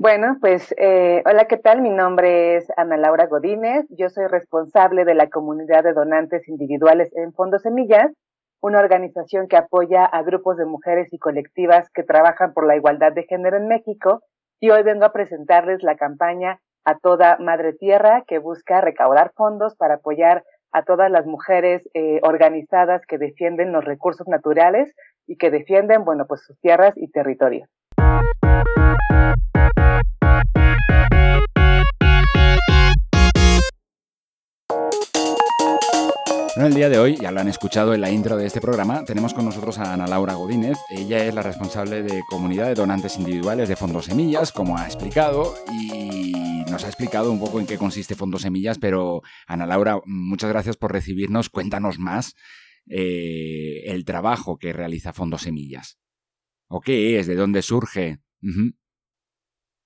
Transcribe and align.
bueno, 0.00 0.36
pues 0.40 0.72
eh, 0.78 1.24
hola, 1.26 1.46
¿qué 1.46 1.56
tal? 1.56 1.82
Mi 1.82 1.90
nombre 1.90 2.54
es 2.54 2.68
Ana 2.76 2.96
Laura 2.96 3.26
Godínez. 3.26 3.84
Yo 3.90 4.08
soy 4.10 4.28
responsable 4.28 5.04
de 5.04 5.16
la 5.16 5.28
comunidad 5.28 5.82
de 5.82 5.92
donantes 5.92 6.46
individuales 6.46 7.10
en 7.16 7.32
Fondo 7.32 7.58
Semillas, 7.58 8.12
una 8.60 8.78
organización 8.78 9.48
que 9.48 9.56
apoya 9.56 10.04
a 10.04 10.22
grupos 10.22 10.56
de 10.56 10.66
mujeres 10.66 11.12
y 11.12 11.18
colectivas 11.18 11.90
que 11.90 12.04
trabajan 12.04 12.52
por 12.54 12.64
la 12.64 12.76
igualdad 12.76 13.12
de 13.12 13.24
género 13.24 13.56
en 13.56 13.66
México. 13.66 14.22
Y 14.60 14.70
hoy 14.70 14.84
vengo 14.84 15.04
a 15.04 15.12
presentarles 15.12 15.82
la 15.82 15.96
campaña 15.96 16.60
A 16.84 16.96
Toda 16.98 17.36
Madre 17.38 17.72
Tierra, 17.72 18.22
que 18.24 18.38
busca 18.38 18.80
recaudar 18.80 19.32
fondos 19.34 19.74
para 19.74 19.94
apoyar 19.94 20.44
a 20.70 20.84
todas 20.84 21.10
las 21.10 21.26
mujeres 21.26 21.82
eh, 21.94 22.20
organizadas 22.22 23.02
que 23.04 23.18
defienden 23.18 23.72
los 23.72 23.84
recursos 23.84 24.28
naturales 24.28 24.94
y 25.26 25.38
que 25.38 25.50
defienden, 25.50 26.04
bueno, 26.04 26.26
pues 26.28 26.44
sus 26.44 26.56
tierras 26.60 26.92
y 26.96 27.10
territorios. 27.10 27.68
El 36.68 36.74
día 36.74 36.90
de 36.90 36.98
hoy, 36.98 37.16
ya 37.16 37.30
lo 37.30 37.40
han 37.40 37.48
escuchado 37.48 37.94
en 37.94 38.02
la 38.02 38.10
intro 38.10 38.36
de 38.36 38.44
este 38.44 38.60
programa, 38.60 39.02
tenemos 39.06 39.32
con 39.32 39.46
nosotros 39.46 39.78
a 39.78 39.94
Ana 39.94 40.06
Laura 40.06 40.34
Godínez. 40.34 40.76
Ella 40.90 41.24
es 41.24 41.34
la 41.34 41.42
responsable 41.42 42.02
de 42.02 42.20
comunidad 42.28 42.66
de 42.66 42.74
donantes 42.74 43.16
individuales 43.16 43.70
de 43.70 43.76
Fondos 43.76 44.04
Semillas, 44.04 44.52
como 44.52 44.76
ha 44.76 44.84
explicado, 44.84 45.54
y 45.72 46.64
nos 46.70 46.84
ha 46.84 46.88
explicado 46.88 47.32
un 47.32 47.40
poco 47.40 47.58
en 47.58 47.66
qué 47.66 47.78
consiste 47.78 48.14
Fondos 48.14 48.42
Semillas, 48.42 48.78
pero 48.78 49.22
Ana 49.46 49.64
Laura, 49.64 50.02
muchas 50.04 50.50
gracias 50.50 50.76
por 50.76 50.92
recibirnos. 50.92 51.48
Cuéntanos 51.48 51.98
más 51.98 52.34
eh, 52.86 53.84
el 53.86 54.04
trabajo 54.04 54.58
que 54.58 54.74
realiza 54.74 55.14
Fondos 55.14 55.42
Semillas. 55.42 55.98
¿O 56.68 56.82
qué 56.82 57.18
es? 57.18 57.26
¿De 57.26 57.34
dónde 57.34 57.62
surge? 57.62 58.20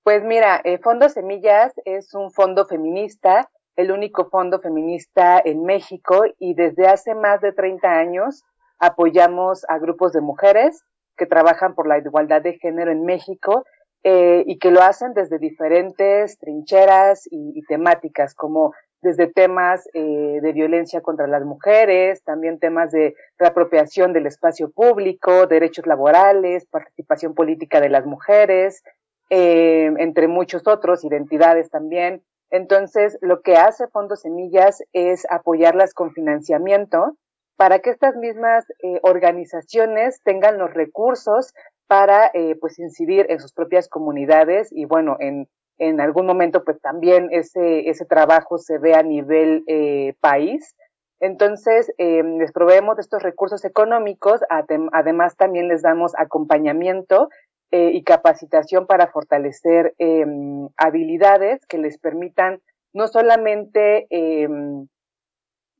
Pues 0.03 0.23
mira, 0.23 0.61
eh, 0.63 0.79
Fondos 0.79 1.13
Semillas 1.13 1.73
es 1.85 2.13
un 2.13 2.31
fondo 2.31 2.65
feminista 2.65 3.49
el 3.75 3.91
único 3.91 4.29
fondo 4.29 4.59
feminista 4.59 5.41
en 5.43 5.63
México 5.63 6.23
y 6.39 6.53
desde 6.53 6.87
hace 6.87 7.15
más 7.15 7.41
de 7.41 7.53
30 7.53 7.87
años 7.87 8.43
apoyamos 8.79 9.65
a 9.67 9.79
grupos 9.79 10.13
de 10.13 10.21
mujeres 10.21 10.83
que 11.17 11.25
trabajan 11.25 11.73
por 11.73 11.87
la 11.87 11.97
igualdad 11.97 12.41
de 12.41 12.57
género 12.59 12.91
en 12.91 13.05
México 13.05 13.65
eh, 14.03 14.43
y 14.45 14.59
que 14.59 14.71
lo 14.71 14.81
hacen 14.81 15.13
desde 15.13 15.39
diferentes 15.39 16.37
trincheras 16.37 17.27
y, 17.31 17.63
temáticas, 17.67 18.35
como 18.35 18.73
desde 19.03 19.27
temas 19.27 19.87
eh, 19.93 20.39
de 20.41 20.53
violencia 20.53 21.01
contra 21.01 21.27
las 21.27 21.43
mujeres, 21.45 22.23
también 22.23 22.57
temas 22.57 22.91
de 22.91 23.15
reapropiación 23.37 24.13
del 24.13 24.25
espacio 24.25 24.71
público, 24.71 25.45
derechos 25.45 25.85
laborales, 25.85 26.65
participación 26.65 27.35
política 27.35 27.79
de 27.81 27.89
las 27.89 28.05
mujeres, 28.05 28.81
eh, 29.29 29.91
entre 29.97 30.27
muchos 30.27 30.67
otros, 30.67 31.03
identidades 31.03 31.69
también. 31.69 32.23
Entonces, 32.49 33.17
lo 33.21 33.41
que 33.41 33.57
hace 33.57 33.87
Fondo 33.87 34.15
Semillas 34.15 34.83
es 34.93 35.25
apoyarlas 35.29 35.93
con 35.93 36.11
financiamiento 36.11 37.17
para 37.55 37.79
que 37.79 37.89
estas 37.89 38.15
mismas 38.15 38.65
eh, 38.83 38.99
organizaciones 39.03 40.21
tengan 40.23 40.57
los 40.57 40.73
recursos 40.73 41.53
para 41.87 42.31
eh, 42.33 42.55
pues 42.59 42.79
incidir 42.79 43.25
en 43.29 43.39
sus 43.39 43.53
propias 43.53 43.87
comunidades 43.87 44.69
y 44.71 44.85
bueno, 44.85 45.17
en, 45.19 45.47
en 45.77 46.01
algún 46.01 46.25
momento 46.25 46.63
pues 46.63 46.79
también 46.81 47.29
ese, 47.31 47.89
ese 47.89 48.05
trabajo 48.05 48.57
se 48.57 48.77
ve 48.77 48.95
a 48.95 49.03
nivel 49.03 49.63
eh, 49.67 50.15
país. 50.19 50.75
Entonces, 51.19 51.89
les 51.97 52.51
proveemos 52.51 52.97
de 52.97 53.01
estos 53.01 53.23
recursos 53.23 53.63
económicos, 53.63 54.41
además 54.49 55.37
también 55.37 55.69
les 55.69 55.81
damos 55.81 56.11
acompañamiento 56.17 57.29
eh, 57.75 57.89
y 57.91 58.03
capacitación 58.03 58.85
para 58.85 59.07
fortalecer 59.07 59.95
em, 59.97 60.69
habilidades 60.77 61.65
que 61.65 61.79
les 61.79 61.97
permitan 61.97 62.61
no 62.93 63.07
solamente 63.07 64.05
em, 64.11 64.87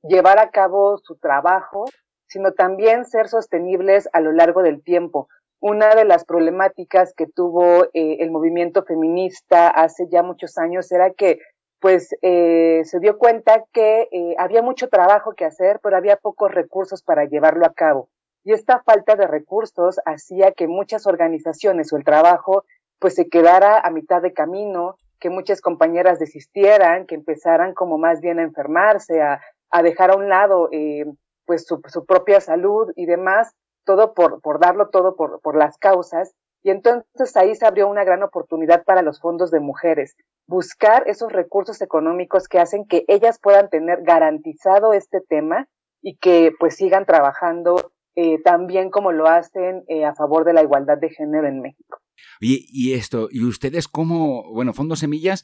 llevar 0.01 0.39
a 0.39 0.49
cabo 0.49 0.97
su 0.97 1.17
trabajo, 1.17 1.85
sino 2.27 2.53
también 2.53 3.05
ser 3.05 3.27
sostenibles 3.27 4.09
a 4.11 4.21
lo 4.21 4.31
largo 4.31 4.63
del 4.63 4.81
tiempo. 4.81 5.27
Una 5.65 5.95
de 5.95 6.03
las 6.03 6.25
problemáticas 6.25 7.13
que 7.15 7.25
tuvo 7.25 7.85
eh, 7.93 8.17
el 8.19 8.31
movimiento 8.31 8.83
feminista 8.83 9.69
hace 9.69 10.09
ya 10.11 10.21
muchos 10.21 10.57
años 10.57 10.91
era 10.91 11.11
que 11.11 11.39
pues 11.79 12.09
eh, 12.21 12.81
se 12.83 12.99
dio 12.99 13.17
cuenta 13.17 13.63
que 13.71 14.09
había 14.37 14.61
mucho 14.61 14.89
trabajo 14.89 15.35
que 15.35 15.45
hacer, 15.45 15.79
pero 15.81 15.95
había 15.95 16.17
pocos 16.17 16.51
recursos 16.51 17.01
para 17.01 17.23
llevarlo 17.23 17.65
a 17.65 17.73
cabo. 17.73 18.09
Y 18.43 18.51
esta 18.51 18.83
falta 18.83 19.15
de 19.15 19.25
recursos 19.25 20.01
hacía 20.05 20.51
que 20.51 20.67
muchas 20.67 21.07
organizaciones 21.07 21.93
o 21.93 21.97
el 21.97 22.03
trabajo 22.03 22.65
pues 22.99 23.15
se 23.15 23.29
quedara 23.29 23.79
a 23.79 23.89
mitad 23.89 24.21
de 24.21 24.33
camino, 24.33 24.97
que 25.21 25.29
muchas 25.29 25.61
compañeras 25.61 26.19
desistieran, 26.19 27.05
que 27.05 27.15
empezaran 27.15 27.73
como 27.73 27.97
más 27.97 28.19
bien 28.19 28.39
a 28.39 28.43
enfermarse, 28.43 29.21
a, 29.21 29.39
dejar 29.81 30.11
a 30.11 30.17
un 30.17 30.27
lado 30.27 30.67
eh, 30.73 31.05
pues 31.45 31.65
su, 31.65 31.81
propia 32.05 32.41
salud 32.41 32.91
y 32.97 33.05
demás, 33.05 33.53
todo 33.85 34.13
por, 34.13 34.41
por 34.41 34.59
darlo 34.59 34.89
todo 34.89 35.15
por, 35.15 35.41
por 35.41 35.55
las 35.55 35.77
causas. 35.77 36.35
Y 36.63 36.69
entonces 36.69 37.35
ahí 37.35 37.55
se 37.55 37.65
abrió 37.65 37.89
una 37.89 38.03
gran 38.03 38.23
oportunidad 38.23 38.83
para 38.85 39.01
los 39.01 39.19
fondos 39.19 39.51
de 39.51 39.59
mujeres, 39.59 40.15
buscar 40.47 41.03
esos 41.07 41.31
recursos 41.31 41.81
económicos 41.81 42.47
que 42.47 42.59
hacen 42.59 42.85
que 42.85 43.03
ellas 43.07 43.39
puedan 43.41 43.69
tener 43.69 44.03
garantizado 44.03 44.93
este 44.93 45.19
tema 45.19 45.67
y 46.01 46.17
que 46.17 46.51
pues 46.59 46.75
sigan 46.75 47.05
trabajando 47.05 47.91
eh, 48.15 48.41
también 48.43 48.91
como 48.91 49.11
lo 49.11 49.27
hacen 49.27 49.83
eh, 49.87 50.05
a 50.05 50.13
favor 50.13 50.45
de 50.45 50.53
la 50.53 50.61
igualdad 50.61 50.97
de 50.99 51.09
género 51.09 51.47
en 51.47 51.61
México. 51.61 51.99
Y, 52.39 52.67
y 52.69 52.93
esto, 52.93 53.27
¿y 53.31 53.43
ustedes 53.43 53.87
cómo, 53.87 54.51
bueno, 54.53 54.73
Fondo 54.73 54.95
Semillas, 54.95 55.43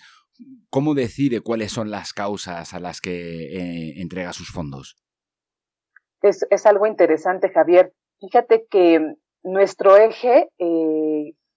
cómo 0.70 0.94
decide 0.94 1.42
cuáles 1.42 1.72
son 1.72 1.90
las 1.90 2.14
causas 2.14 2.74
a 2.74 2.80
las 2.80 3.02
que 3.02 3.12
eh, 3.12 4.02
entrega 4.02 4.34
sus 4.34 4.52
fondos? 4.52 4.98
Es, 6.22 6.46
es, 6.50 6.66
algo 6.66 6.86
interesante, 6.86 7.50
Javier. 7.50 7.94
Fíjate 8.20 8.66
que 8.70 9.16
nuestro 9.44 9.98
eje 9.98 10.50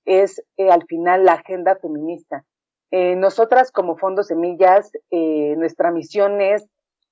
es 0.05 0.43
al 0.59 0.85
final 0.87 1.25
la 1.25 1.35
agenda 1.35 1.77
feminista. 1.77 2.45
nosotras 2.91 3.73
como 3.73 3.97
Fondo 3.97 4.23
Semillas, 4.23 4.93
nuestra 5.11 5.91
misión 5.91 6.41
es 6.41 6.67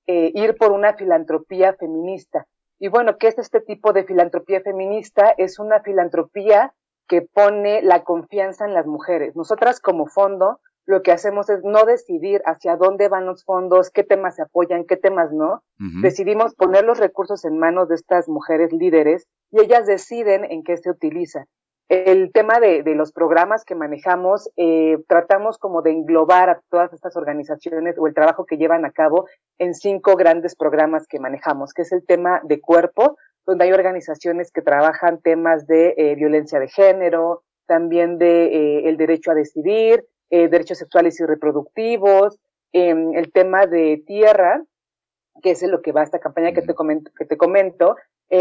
ir 0.07 0.55
por 0.57 0.71
una 0.71 0.93
filantropía 0.93 1.73
feminista 1.73 2.47
y 2.83 2.87
bueno, 2.87 3.19
¿qué 3.19 3.27
es 3.27 3.37
este 3.37 3.61
tipo 3.61 3.93
de 3.93 4.05
filantropía 4.05 4.59
feminista? 4.61 5.35
Es 5.37 5.59
una 5.59 5.81
filantropía 5.81 6.73
que 7.07 7.21
pone 7.21 7.81
la 7.81 8.03
confianza 8.03 8.65
en 8.65 8.73
las 8.73 8.85
mujeres. 8.85 9.35
Nosotras 9.35 9.79
como 9.79 10.07
fondo 10.07 10.59
lo 10.85 11.03
que 11.03 11.11
hacemos 11.11 11.49
es 11.49 11.63
no 11.63 11.85
decidir 11.85 12.41
hacia 12.45 12.75
dónde 12.75 13.07
van 13.07 13.25
los 13.25 13.43
fondos, 13.45 13.91
qué 13.91 14.03
temas 14.03 14.35
se 14.35 14.41
apoyan, 14.41 14.85
qué 14.85 14.97
temas 14.97 15.31
no. 15.31 15.63
Decidimos 16.01 16.55
poner 16.55 16.83
los 16.83 16.99
recursos 16.99 17.45
en 17.45 17.57
manos 17.57 17.87
de 17.87 17.95
estas 17.95 18.27
mujeres 18.27 18.71
líderes 18.73 19.27
y 19.51 19.61
ellas 19.61 19.85
deciden 19.85 20.45
en 20.45 20.63
qué 20.63 20.77
se 20.77 20.89
utiliza 20.89 21.45
el 21.91 22.31
tema 22.31 22.61
de, 22.61 22.83
los 22.95 23.11
programas 23.11 23.65
que 23.65 23.75
manejamos, 23.75 24.49
eh, 24.55 24.97
tratamos 25.09 25.57
como 25.57 25.81
de 25.81 25.91
englobar 25.91 26.49
a 26.49 26.61
todas 26.69 26.93
estas 26.93 27.17
organizaciones 27.17 27.97
o 27.99 28.07
el 28.07 28.13
trabajo 28.13 28.45
que 28.45 28.55
llevan 28.55 28.85
a 28.85 28.91
cabo 28.91 29.27
en 29.57 29.73
cinco 29.73 30.15
grandes 30.15 30.55
programas 30.55 31.05
que 31.05 31.19
manejamos, 31.19 31.73
que 31.73 31.81
es 31.81 31.91
el 31.91 32.05
tema 32.05 32.39
de 32.45 32.61
cuerpo, 32.61 33.17
donde 33.45 33.65
hay 33.65 33.71
organizaciones 33.71 34.51
que 34.51 34.61
trabajan 34.61 35.21
temas 35.21 35.67
de 35.67 35.93
eh, 35.97 36.15
violencia 36.15 36.59
de 36.59 36.67
género, 36.67 37.43
también 37.67 38.17
de 38.17 38.45
eh, 38.45 38.89
el 38.89 38.97
derecho 38.97 39.31
a 39.31 39.35
decidir, 39.35 40.05
derechos 40.29 40.77
sexuales 40.77 41.19
y 41.19 41.25
reproductivos, 41.25 42.39
em, 42.71 43.13
el 43.15 43.33
tema 43.33 43.65
de 43.65 44.01
tierra, 44.07 44.63
que 45.43 45.51
es 45.51 45.61
lo 45.63 45.81
que 45.81 45.91
va 45.91 46.01
a 46.01 46.03
esta 46.05 46.19
campaña 46.19 46.53
que 46.53 46.61
te 46.61 46.73
comento, 46.73 47.11
que 47.17 47.25
te 47.25 47.35
comento 47.35 47.97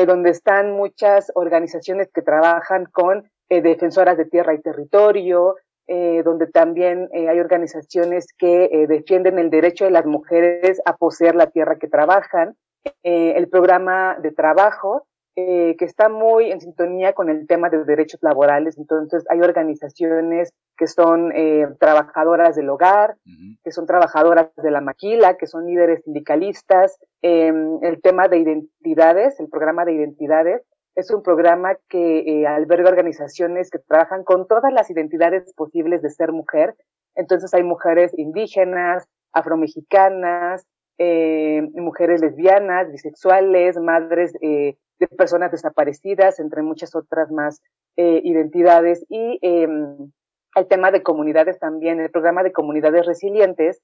donde 0.07 0.31
están 0.31 0.71
muchas 0.71 1.33
organizaciones 1.35 2.13
que 2.13 2.23
trabajan 2.23 2.85
con 2.93 3.29
eh, 3.53 3.63
defensoras 3.63 4.17
de 4.17 4.27
tierra 4.27 4.55
y 4.55 4.61
territorio, 4.61 5.57
eh, 5.89 6.23
donde 6.25 6.47
también 6.47 7.09
eh, 7.13 7.29
hay 7.29 7.41
organizaciones 7.41 8.29
que 8.39 8.87
defienden 8.89 9.41
el 9.41 9.51
derecho 9.51 9.87
de 9.87 9.91
las 9.91 10.07
mujeres 10.07 10.81
a 10.85 10.97
poseer 10.97 11.35
la 11.35 11.51
tierra 11.51 11.77
que 11.77 11.89
trabajan, 11.89 12.57
el 13.03 13.49
programa 13.49 14.17
de 14.21 14.33
trabajo, 14.33 15.07
eh, 15.37 15.77
que 15.79 15.85
está 15.85 16.09
muy 16.09 16.51
en 16.51 16.61
sintonía 16.61 17.13
con 17.13 17.31
el 17.31 17.47
tema 17.47 17.71
de 17.71 17.85
derechos 17.85 18.21
laborales. 18.21 18.77
Entonces, 18.77 19.25
hay 19.31 19.41
organizaciones 19.41 20.53
que 20.77 20.89
son 20.89 21.31
eh, 21.33 21.69
trabajadoras 21.79 22.57
del 22.57 22.69
hogar, 22.69 23.17
que 23.63 23.71
son 23.71 23.87
trabajadoras 23.87 24.51
de 24.57 24.71
la 24.73 24.81
maquila, 24.81 25.37
que 25.37 25.47
son 25.47 25.67
líderes 25.67 26.03
sindicalistas. 26.05 26.99
Em, 27.23 27.79
el 27.83 28.03
tema 28.03 28.27
de 28.27 28.39
identidades, 28.39 29.39
el 29.39 29.49
programa 29.49 29.85
de 29.85 29.95
identidades, 29.95 30.63
es 30.97 31.11
un 31.13 31.23
programa 31.23 31.77
que 31.89 32.19
eh, 32.21 32.47
alberga 32.47 32.91
organizaciones 32.91 33.71
que 33.71 33.79
trabajan 33.79 34.25
con 34.25 34.49
todas 34.49 34.73
las 34.73 34.91
identidades 34.91 35.55
posibles 35.55 36.03
de 36.03 36.11
ser 36.11 36.33
mujer. 36.33 36.75
Entonces, 37.15 37.55
hay 37.55 37.63
mujeres 37.63 38.13
indígenas, 38.19 39.07
afromexicanas, 39.33 40.67
eh, 41.03 41.63
mujeres 41.77 42.21
lesbianas, 42.21 42.93
bisexuales, 42.93 43.79
madres 43.79 44.35
eh, 44.43 44.77
de 44.99 45.07
personas 45.09 45.51
desaparecidas, 45.51 46.39
entre 46.39 46.61
muchas 46.61 46.95
otras 46.95 47.31
más 47.31 47.63
eh, 47.97 48.21
identidades. 48.23 49.07
Y 49.09 49.39
em, 49.41 50.13
el 50.57 50.67
tema 50.69 50.91
de 50.91 51.03
comunidades 51.03 51.59
también, 51.59 52.01
el 52.01 52.11
programa 52.11 52.43
de 52.43 52.53
comunidades 52.53 53.07
resilientes, 53.07 53.81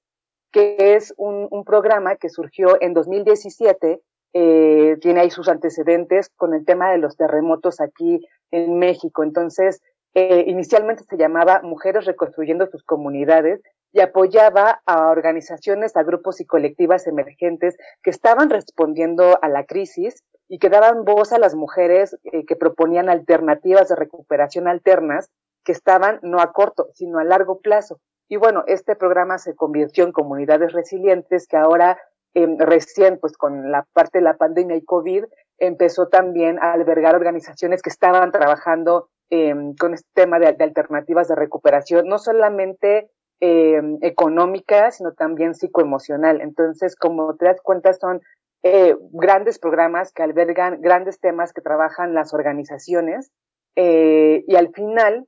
que 0.52 0.76
es 0.78 1.14
un, 1.16 1.48
un 1.50 1.64
programa 1.64 2.16
que 2.16 2.28
surgió 2.28 2.76
en 2.82 2.92
2017, 2.92 4.02
eh, 4.34 4.98
tiene 5.00 5.20
ahí 5.20 5.30
sus 5.30 5.48
antecedentes 5.48 6.28
con 6.36 6.52
el 6.52 6.66
tema 6.66 6.90
de 6.90 6.98
los 6.98 7.16
terremotos 7.16 7.80
aquí 7.80 8.20
en 8.50 8.78
México. 8.78 9.22
Entonces, 9.22 9.80
inicialmente 10.14 11.04
se 11.04 11.18
llamaba 11.18 11.60
Mujeres 11.62 12.06
Reconstruyendo 12.06 12.66
sus 12.66 12.82
Comunidades 12.84 13.60
y 13.96 14.00
apoyaba 14.02 14.82
a 14.84 15.08
organizaciones, 15.08 15.96
a 15.96 16.02
grupos 16.02 16.42
y 16.42 16.44
colectivas 16.44 17.06
emergentes 17.06 17.78
que 18.02 18.10
estaban 18.10 18.50
respondiendo 18.50 19.38
a 19.40 19.48
la 19.48 19.64
crisis 19.64 20.22
y 20.48 20.58
que 20.58 20.68
daban 20.68 21.06
voz 21.06 21.32
a 21.32 21.38
las 21.38 21.54
mujeres 21.54 22.14
eh, 22.24 22.44
que 22.44 22.56
proponían 22.56 23.08
alternativas 23.08 23.88
de 23.88 23.96
recuperación 23.96 24.68
alternas 24.68 25.30
que 25.64 25.72
estaban 25.72 26.18
no 26.20 26.40
a 26.40 26.52
corto, 26.52 26.90
sino 26.92 27.18
a 27.18 27.24
largo 27.24 27.60
plazo. 27.60 27.98
Y 28.28 28.36
bueno, 28.36 28.64
este 28.66 28.96
programa 28.96 29.38
se 29.38 29.56
convirtió 29.56 30.04
en 30.04 30.12
comunidades 30.12 30.74
resilientes 30.74 31.48
que 31.48 31.56
ahora 31.56 31.98
eh, 32.34 32.46
recién, 32.58 33.18
pues 33.18 33.38
con 33.38 33.70
la 33.70 33.86
parte 33.94 34.18
de 34.18 34.24
la 34.24 34.36
pandemia 34.36 34.76
y 34.76 34.84
COVID, 34.84 35.24
empezó 35.56 36.08
también 36.08 36.58
a 36.58 36.74
albergar 36.74 37.14
organizaciones 37.14 37.80
que 37.80 37.88
estaban 37.88 38.30
trabajando 38.30 39.08
eh, 39.30 39.54
con 39.80 39.94
este 39.94 40.08
tema 40.12 40.38
de, 40.38 40.48
alternativas 40.48 41.28
de 41.28 41.34
recuperación, 41.34 42.06
no 42.06 42.18
solamente 42.18 43.08
eh, 43.40 43.80
económica, 44.02 44.90
sino 44.90 45.12
también 45.12 45.54
psicoemocional. 45.54 46.40
Entonces, 46.40 46.96
como 46.96 47.36
te 47.36 47.46
das 47.46 47.60
cuenta, 47.62 47.92
son 47.92 48.20
eh, 48.62 48.96
grandes 49.12 49.58
programas 49.58 50.12
que 50.12 50.22
albergan 50.22 50.80
grandes 50.80 51.20
temas 51.20 51.52
que 51.52 51.60
trabajan 51.60 52.14
las 52.14 52.34
organizaciones 52.34 53.30
eh, 53.76 54.42
y 54.46 54.56
al 54.56 54.72
final 54.72 55.26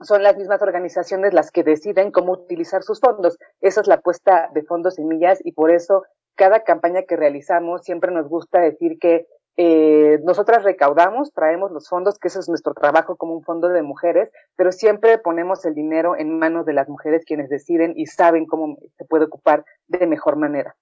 son 0.00 0.22
las 0.22 0.36
mismas 0.36 0.60
organizaciones 0.62 1.32
las 1.32 1.50
que 1.50 1.64
deciden 1.64 2.10
cómo 2.10 2.32
utilizar 2.32 2.82
sus 2.82 3.00
fondos. 3.00 3.38
Esa 3.60 3.80
es 3.80 3.86
la 3.86 3.94
apuesta 3.94 4.50
de 4.52 4.62
fondos 4.64 4.96
semillas 4.96 5.40
y 5.44 5.52
por 5.52 5.70
eso 5.70 6.04
cada 6.34 6.62
campaña 6.62 7.02
que 7.02 7.16
realizamos 7.16 7.82
siempre 7.82 8.12
nos 8.12 8.28
gusta 8.28 8.60
decir 8.60 8.98
que 9.00 9.26
eh, 9.60 10.20
nosotras 10.22 10.62
recaudamos, 10.62 11.32
traemos 11.32 11.72
los 11.72 11.88
fondos, 11.88 12.20
que 12.20 12.28
ese 12.28 12.38
es 12.38 12.48
nuestro 12.48 12.74
trabajo 12.74 13.16
como 13.16 13.34
un 13.34 13.42
fondo 13.42 13.68
de 13.68 13.82
mujeres, 13.82 14.30
pero 14.54 14.70
siempre 14.70 15.18
ponemos 15.18 15.64
el 15.64 15.74
dinero 15.74 16.14
en 16.16 16.38
manos 16.38 16.64
de 16.64 16.74
las 16.74 16.88
mujeres 16.88 17.24
quienes 17.26 17.48
deciden 17.48 17.92
y 17.96 18.06
saben 18.06 18.46
cómo 18.46 18.78
se 18.96 19.04
puede 19.04 19.24
ocupar 19.24 19.64
de 19.88 20.06
mejor 20.06 20.36
manera. 20.36 20.76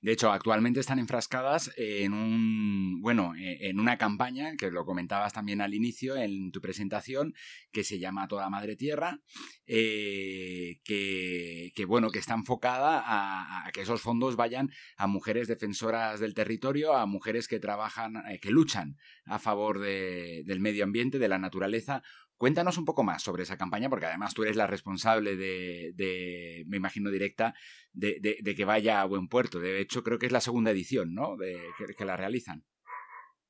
De 0.00 0.12
hecho, 0.12 0.32
actualmente 0.32 0.80
están 0.80 0.98
enfrascadas 0.98 1.70
en 1.76 2.12
un, 2.12 3.00
bueno, 3.00 3.34
e, 3.36 3.68
en 3.68 3.78
una 3.78 3.98
campaña 3.98 4.56
que 4.56 4.70
lo 4.70 4.84
comentabas 4.84 5.32
también 5.32 5.60
al 5.60 5.74
inicio 5.74 6.16
en 6.16 6.50
tu 6.50 6.60
presentación, 6.60 7.34
que 7.70 7.84
se 7.84 7.98
llama 7.98 8.26
Toda 8.28 8.50
Madre 8.50 8.76
Tierra, 8.76 9.20
eh, 9.66 10.80
que, 10.84 11.72
que, 11.74 11.84
bueno, 11.84 12.10
que 12.10 12.18
está 12.18 12.34
enfocada 12.34 13.00
a, 13.00 13.66
a, 13.66 13.72
que 13.72 13.82
esos 13.82 14.00
fondos 14.00 14.36
vayan 14.36 14.70
a 14.96 15.06
mujeres 15.06 15.48
defensoras 15.48 16.20
del 16.20 16.34
territorio, 16.34 16.94
a 16.94 17.06
mujeres 17.06 17.48
que 17.48 17.60
trabajan, 17.60 18.16
eh, 18.28 18.40
que 18.40 18.50
luchan 18.50 18.96
a 19.24 19.38
favor 19.38 19.78
de, 19.78 20.42
del 20.44 20.60
medio 20.60 20.84
ambiente, 20.84 21.18
de 21.18 21.28
la 21.28 21.38
naturaleza, 21.38 22.02
Cuéntanos 22.44 22.76
un 22.76 22.84
poco 22.84 23.04
más 23.04 23.22
sobre 23.22 23.44
esa 23.44 23.56
campaña, 23.56 23.88
porque 23.88 24.04
además 24.04 24.34
tú 24.34 24.42
eres 24.42 24.54
la 24.54 24.66
responsable 24.66 25.34
de, 25.34 25.92
de 25.94 26.64
me 26.66 26.76
imagino, 26.76 27.08
directa, 27.10 27.54
de, 27.94 28.18
de, 28.20 28.36
de, 28.42 28.54
que 28.54 28.66
vaya 28.66 29.00
a 29.00 29.06
buen 29.06 29.28
puerto. 29.28 29.60
De 29.60 29.80
hecho, 29.80 30.02
creo 30.02 30.18
que 30.18 30.26
es 30.26 30.32
la 30.32 30.42
segunda 30.42 30.70
edición, 30.70 31.14
¿no? 31.14 31.38
Que, 31.38 31.94
que 31.94 32.04
la 32.04 32.18
realizan. 32.18 32.62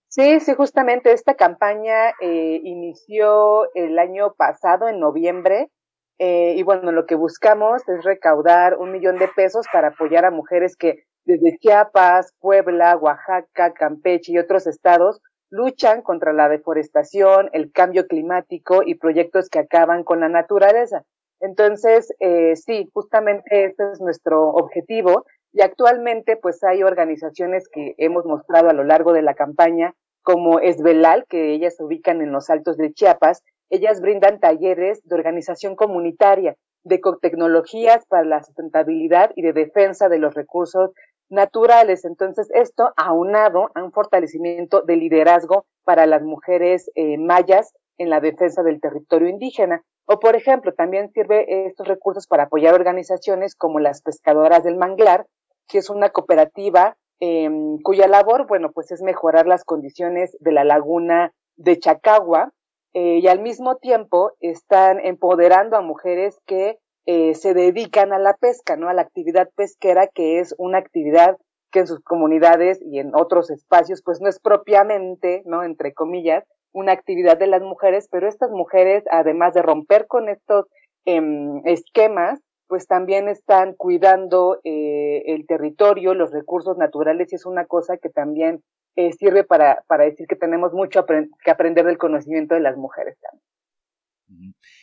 Sí, 0.07 0.39
sí, 0.39 0.55
justamente 0.55 1.11
esta 1.11 1.35
campaña 1.35 2.11
eh, 2.21 2.61
inició 2.63 3.65
el 3.75 3.99
año 3.99 4.35
pasado, 4.39 4.87
en 4.87 5.01
noviembre, 5.01 5.73
eh, 6.21 6.55
y 6.57 6.63
bueno, 6.63 6.93
lo 6.93 7.05
que 7.05 7.17
buscamos 7.17 7.83
es 7.89 8.05
recaudar 8.05 8.77
un 8.79 8.93
millón 8.93 9.19
de 9.19 9.27
pesos 9.27 9.67
para 9.73 9.89
apoyar 9.89 10.25
a 10.25 10.31
mujeres 10.31 10.77
que 10.77 11.03
desde 11.25 11.59
Chiapas, 11.59 12.33
Puebla, 12.39 12.97
Oaxaca, 12.97 13.73
Campeche 13.73 14.31
y 14.31 14.39
otros 14.39 14.69
estados 14.69 15.21
luchan 15.51 16.03
contra 16.03 16.33
la 16.33 16.49
deforestación, 16.49 17.51
el 17.53 17.71
cambio 17.73 18.07
climático 18.07 18.83
y 18.85 18.97
proyectos 18.97 19.49
que 19.49 19.61
acaban 19.61 20.05
con 20.05 20.21
la 20.21 20.29
naturaleza. 20.29 21.05
Entonces, 21.41 22.13
eh, 22.21 22.57
sí, 22.57 22.89
justamente 22.93 23.67
ese 23.67 23.93
es 23.93 24.01
nuestro 24.01 24.49
objetivo 24.49 25.25
y 25.53 25.63
actualmente 25.63 26.37
pues 26.37 26.63
hay 26.65 26.83
organizaciones 26.83 27.69
que 27.69 27.95
hemos 27.99 28.25
mostrado 28.25 28.71
a 28.71 28.73
lo 28.73 28.83
largo 28.83 29.13
de 29.13 29.23
la 29.23 29.35
campaña 29.35 29.95
como 30.23 30.59
Esbelal, 30.59 31.27
que 31.29 31.53
ellas 31.53 31.77
se 31.77 31.85
ubican 31.85 32.23
en 32.23 32.33
los 32.33 32.51
altos 32.51 32.77
de 32.77 32.93
Chiapas. 32.93 33.43
Ellas 33.71 34.01
brindan 34.01 34.41
talleres 34.41 35.03
de 35.05 35.15
organización 35.15 35.77
comunitaria, 35.77 36.57
de 36.83 37.01
tecnologías 37.21 38.05
para 38.07 38.25
la 38.25 38.43
sustentabilidad 38.43 39.31
y 39.37 39.43
de 39.43 39.53
defensa 39.53 40.09
de 40.09 40.19
los 40.19 40.35
recursos 40.35 40.91
naturales. 41.29 42.05
Entonces, 42.05 42.49
esto 42.55 42.93
aunado 42.97 43.71
a 43.75 43.83
un 43.83 43.93
fortalecimiento 43.93 44.83
de 44.83 44.97
liderazgo 44.97 45.67
para 45.85 46.07
las 46.07 46.23
mujeres 46.23 46.91
eh, 46.95 47.19
mayas 47.19 47.75
en 47.99 48.11
la 48.11 48.21
defensa 48.21 48.63
del 48.63 48.81
territorio 48.81 49.29
indígena. 49.29 49.83
O, 50.07 50.19
por 50.19 50.37
ejemplo, 50.37 50.75
también 50.75 51.11
sirve 51.13 51.67
estos 51.67 51.89
recursos 51.89 52.27
para 52.27 52.45
apoyar 52.45 52.75
organizaciones 52.75 53.55
como 53.55 53.81
las 53.81 54.03
pescadoras 54.03 54.63
del 54.63 54.77
manglar, 54.77 55.27
que 55.69 55.79
es 55.79 55.89
una 55.89 56.11
cooperativa 56.11 56.97
eh, 57.21 57.49
cuya 57.83 58.07
labor, 58.07 58.47
bueno, 58.47 58.73
pues 58.73 58.91
es 58.91 59.01
mejorar 59.01 59.47
las 59.47 59.65
condiciones 59.65 60.37
de 60.41 60.53
la 60.53 60.65
laguna 60.65 61.33
de 61.57 61.79
Chacagua 61.79 62.53
eh, 62.93 63.19
y 63.23 63.29
al 63.29 63.41
mismo 63.41 63.77
tiempo 63.77 64.33
están 64.41 65.01
empoderando 65.01 65.77
a 65.77 65.81
mujeres 65.81 66.39
que 66.47 66.79
eh, 67.07 67.35
se 67.35 67.55
dedican 67.55 68.13
a 68.13 68.19
la 68.19 68.35
pesca, 68.35 68.77
¿no? 68.77 68.89
A 68.89 68.95
la 68.95 69.03
actividad 69.03 69.51
pesquera, 69.55 70.09
que 70.09 70.41
es 70.41 70.55
una 70.59 70.79
actividad 70.79 71.37
que 71.71 71.81
en 71.81 71.87
sus 71.87 72.01
comunidades 72.01 72.81
y 72.83 72.99
en 72.99 73.15
otros 73.15 73.51
espacios, 73.51 74.03
pues 74.05 74.21
no 74.21 74.29
es 74.29 74.39
propiamente, 74.39 75.43
¿no? 75.45 75.65
Entre 75.65 75.93
comillas, 75.93 76.45
una 76.73 76.93
actividad 76.93 77.39
de 77.39 77.47
las 77.47 77.63
mujeres, 77.63 78.09
pero 78.11 78.29
estas 78.29 78.51
mujeres, 78.51 79.05
además 79.11 79.55
de 79.55 79.63
romper 79.63 80.07
con 80.07 80.29
estos 80.29 80.67
eh, 81.07 81.21
esquemas, 81.65 82.41
pues 82.69 82.87
también 82.87 83.29
están 83.29 83.75
cuidando 83.75 84.59
eh, 84.65 85.23
el 85.27 85.47
territorio, 85.47 86.15
los 86.15 86.33
recursos 86.33 86.77
naturales, 86.77 87.33
y 87.33 87.37
es 87.37 87.47
una 87.47 87.67
cosa 87.67 87.99
que 87.99 88.09
también 88.09 88.63
eh, 88.97 89.13
sirve 89.13 89.45
para, 89.45 89.85
para 89.87 90.05
decir 90.05 90.27
que 90.27 90.37
tenemos 90.37 90.73
mucho 90.73 91.05
que 91.07 91.51
aprender 91.51 91.85
del 91.85 91.99
conocimiento 91.99 92.55
de 92.55 92.61
las 92.61 92.77
mujeres 92.77 93.17
también. 93.21 93.54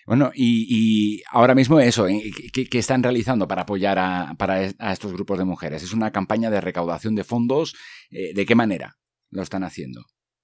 Bueno, 0.06 0.32
y, 0.34 1.22
ahora 1.32 1.56
mismo 1.56 1.80
eso, 1.80 2.08
¿eh? 2.08 2.22
¿qué, 2.54 2.66
¿qué, 2.66 2.80
están 2.80 3.04
realizando 3.04 3.48
para 3.48 3.64
apoyar 3.64 4.00
a, 4.00 4.34
para 4.38 4.56
a, 4.80 4.92
estos 4.92 5.14
grupos 5.14 5.38
de 5.38 5.46
mujeres? 5.46 5.84
¿Es 5.84 5.94
una 5.94 6.12
campaña 6.12 6.50
de 6.50 6.62
recaudación 6.62 7.16
de 7.16 7.24
fondos? 7.24 7.76
Eh, 8.12 8.34
¿De 8.34 8.46
qué 8.46 8.56
manera 8.56 8.98
lo 9.30 9.42
están 9.42 9.64
haciendo? 9.64 10.02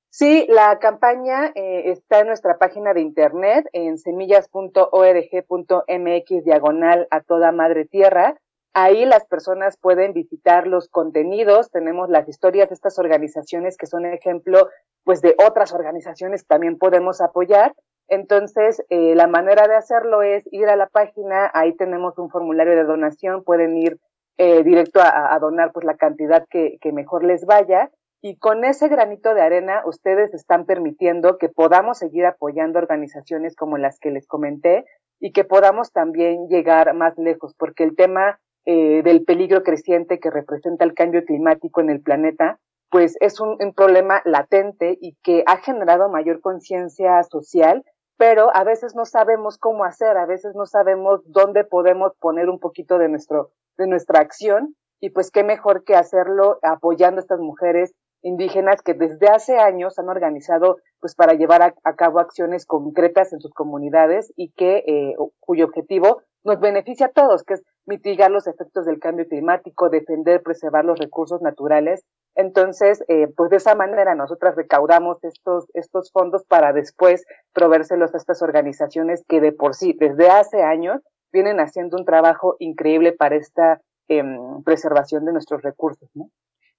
Sí, 0.09 0.47
la 0.49 0.79
campaña 0.79 1.51
eh, 1.53 1.91
está 1.91 2.21
en 2.21 2.27
nuestra 2.27 2.57
página 2.57 2.93
de 2.93 3.01
internet 3.01 3.67
en 3.71 3.97
semillas.org.mx 3.97 6.43
diagonal 6.43 7.07
a 7.11 7.21
toda 7.21 7.51
madre 7.51 7.85
tierra. 7.85 8.39
Ahí 8.73 9.05
las 9.05 9.25
personas 9.25 9.77
pueden 9.77 10.13
visitar 10.13 10.67
los 10.67 10.87
contenidos, 10.87 11.71
tenemos 11.71 12.09
las 12.09 12.29
historias 12.29 12.69
de 12.69 12.75
estas 12.75 12.99
organizaciones 12.99 13.75
que 13.77 13.87
son 13.87 14.05
ejemplo 14.05 14.69
pues 15.03 15.21
de 15.21 15.35
otras 15.45 15.73
organizaciones 15.73 16.43
que 16.43 16.47
también 16.47 16.77
podemos 16.77 17.21
apoyar. 17.21 17.73
Entonces, 18.07 18.83
eh, 18.89 19.15
la 19.15 19.27
manera 19.27 19.67
de 19.67 19.75
hacerlo 19.75 20.21
es 20.21 20.43
ir 20.51 20.67
a 20.67 20.75
la 20.75 20.87
página, 20.87 21.49
ahí 21.53 21.75
tenemos 21.75 22.17
un 22.17 22.29
formulario 22.29 22.75
de 22.75 22.83
donación, 22.83 23.43
pueden 23.43 23.77
ir 23.77 23.97
eh, 24.37 24.63
directo 24.63 25.01
a, 25.01 25.33
a, 25.33 25.39
donar 25.39 25.71
pues 25.73 25.85
la 25.85 25.97
cantidad 25.97 26.45
que, 26.49 26.77
que 26.79 26.91
mejor 26.91 27.23
les 27.23 27.45
vaya. 27.45 27.89
Y 28.21 28.37
con 28.37 28.65
ese 28.65 28.87
granito 28.87 29.33
de 29.33 29.41
arena 29.41 29.81
ustedes 29.85 30.33
están 30.33 30.65
permitiendo 30.65 31.37
que 31.37 31.49
podamos 31.49 31.97
seguir 31.97 32.25
apoyando 32.25 32.79
organizaciones 32.79 33.55
como 33.55 33.77
las 33.77 33.99
que 33.99 34.11
les 34.11 34.27
comenté 34.27 34.85
y 35.19 35.31
que 35.31 35.43
podamos 35.43 35.91
también 35.91 36.47
llegar 36.47 36.93
más 36.93 37.17
lejos, 37.17 37.55
porque 37.57 37.83
el 37.83 37.95
tema 37.95 38.39
eh, 38.69 39.01
del 39.01 39.23
peligro 39.23 39.63
creciente 39.63 40.19
que 40.19 40.29
representa 40.29 40.85
el 40.85 40.93
cambio 40.93 41.23
climático 41.23 41.81
en 41.81 41.89
el 41.89 42.01
planeta 42.01 42.59
pues 42.89 43.15
es 43.19 43.39
un, 43.39 43.57
problema 43.75 44.21
latente 44.25 44.97
y 44.99 45.15
que 45.23 45.43
ha 45.45 45.57
generado 45.57 46.09
mayor 46.09 46.41
conciencia 46.41 47.21
social, 47.23 47.83
pero 48.17 48.49
a 48.55 48.63
veces 48.63 48.95
no 48.95 49.05
sabemos 49.05 49.57
cómo 49.57 49.83
hacer, 49.83 50.17
a 50.17 50.25
veces 50.25 50.53
no 50.55 50.65
sabemos 50.65 51.21
dónde 51.25 51.63
podemos 51.63 52.13
poner 52.19 52.49
un 52.49 52.59
poquito 52.59 52.97
de 52.97 53.09
nuestro, 53.09 53.51
de 53.77 53.87
nuestra 53.87 54.19
acción, 54.19 54.75
y 54.99 55.11
pues 55.11 55.31
qué 55.31 55.43
mejor 55.43 55.83
que 55.83 55.95
hacerlo 55.95 56.59
apoyando 56.63 57.19
a 57.19 57.21
estas 57.21 57.39
mujeres 57.39 57.93
indígenas 58.23 58.81
que 58.81 58.95
desde 58.95 59.27
hace 59.27 59.57
años 59.57 59.99
han 59.99 60.09
organizado 60.09 60.77
pues 60.99 61.13
para 61.13 61.33
llevar 61.33 61.61
a, 61.61 61.95
cabo 61.95 62.19
acciones 62.19 62.65
concretas 62.65 63.31
en 63.31 63.39
sus 63.39 63.53
comunidades 63.53 64.33
y 64.35 64.51
que 64.53 64.83
eh, 64.87 65.15
cuyo 65.39 65.65
objetivo 65.65 66.23
nos 66.43 66.59
beneficia 66.59 67.07
a 67.07 67.11
todos, 67.11 67.43
que 67.43 67.55
es 67.55 67.63
mitigar 67.87 68.29
los 68.29 68.47
efectos 68.47 68.85
del 68.85 68.99
cambio 68.99 69.25
climático, 69.27 69.89
defender, 69.89 70.43
preservar 70.43 70.85
los 70.85 70.99
recursos 70.99 71.41
naturales. 71.41 72.05
Entonces, 72.35 73.03
eh, 73.07 73.27
pues 73.35 73.49
de 73.49 73.57
esa 73.57 73.73
manera 73.73 74.13
nosotras 74.13 74.55
recaudamos 74.55 75.23
estos, 75.23 75.65
estos 75.73 76.11
fondos 76.11 76.43
para 76.45 76.73
después 76.73 77.23
proveérselos 77.53 78.13
a 78.13 78.17
estas 78.17 78.41
organizaciones 78.41 79.23
que 79.27 79.41
de 79.41 79.53
por 79.53 79.73
sí, 79.73 79.95
desde 79.97 80.29
hace 80.29 80.61
años, 80.61 81.01
vienen 81.31 81.59
haciendo 81.59 81.97
un 81.97 82.05
trabajo 82.05 82.55
increíble 82.59 83.13
para 83.13 83.37
esta 83.37 83.81
em, 84.07 84.63
preservación 84.63 85.25
de 85.25 85.31
nuestros 85.31 85.61
recursos. 85.61 86.09
¿no? 86.13 86.29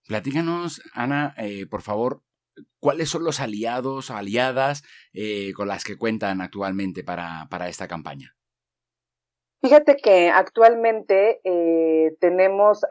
Platícanos, 0.07 0.83
Ana, 0.95 1.35
eh, 1.39 1.67
por 1.67 1.83
favor, 1.83 2.23
¿cuáles 2.81 3.09
son 3.09 3.25
los 3.25 3.41
aliados 3.41 4.11
o 4.11 4.15
aliadas 4.15 4.83
eh, 5.13 5.53
con 5.55 5.69
las 5.69 5.85
que 5.85 5.97
cuentan 5.97 6.41
actualmente 6.41 7.03
para, 7.03 7.47
para 7.51 7.69
esta 7.69 7.89
campaña? 7.89 8.38
Fíjate 9.61 9.97
que 9.97 10.31
actualmente 10.31 11.41
eh, 11.43 12.15
tenemos 12.21 12.85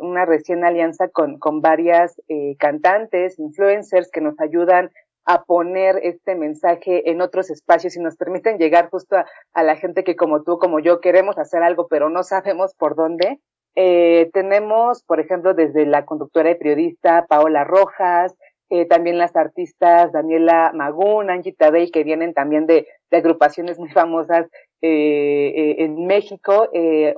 una 0.00 0.26
recién 0.26 0.64
alianza 0.64 1.08
con, 1.08 1.38
con 1.38 1.62
varias 1.62 2.20
eh, 2.28 2.56
cantantes, 2.58 3.38
influencers 3.38 4.10
que 4.10 4.20
nos 4.20 4.38
ayudan 4.38 4.90
a 5.24 5.44
poner 5.44 5.98
este 6.02 6.34
mensaje 6.34 7.10
en 7.10 7.22
otros 7.22 7.50
espacios 7.50 7.96
y 7.96 8.00
nos 8.00 8.16
permiten 8.16 8.58
llegar 8.58 8.90
justo 8.90 9.16
a, 9.16 9.62
la 9.62 9.76
gente 9.76 10.04
que 10.04 10.16
como 10.16 10.42
tú, 10.42 10.58
como 10.58 10.78
yo, 10.80 11.00
queremos 11.00 11.38
hacer 11.38 11.62
algo, 11.62 11.88
pero 11.88 12.10
no 12.10 12.22
sabemos 12.22 12.74
por 12.74 12.96
dónde. 12.96 13.38
Eh, 13.76 14.28
tenemos, 14.32 15.02
por 15.04 15.20
ejemplo, 15.20 15.54
desde 15.54 15.86
la 15.86 16.04
conductora 16.04 16.50
y 16.50 16.56
periodista 16.56 17.26
Paola 17.28 17.64
Rojas, 17.64 18.36
eh, 18.70 18.86
también 18.86 19.18
las 19.18 19.34
artistas 19.36 20.12
Daniela 20.12 20.70
Magún, 20.74 21.28
Angie 21.28 21.52
Tadei, 21.52 21.90
que 21.90 22.04
vienen 22.04 22.34
también 22.34 22.66
de, 22.66 22.86
agrupaciones 23.10 23.78
muy 23.78 23.90
famosas 23.90 24.46
eh, 24.82 25.52
eh, 25.54 25.84
en 25.84 26.06
México, 26.06 26.68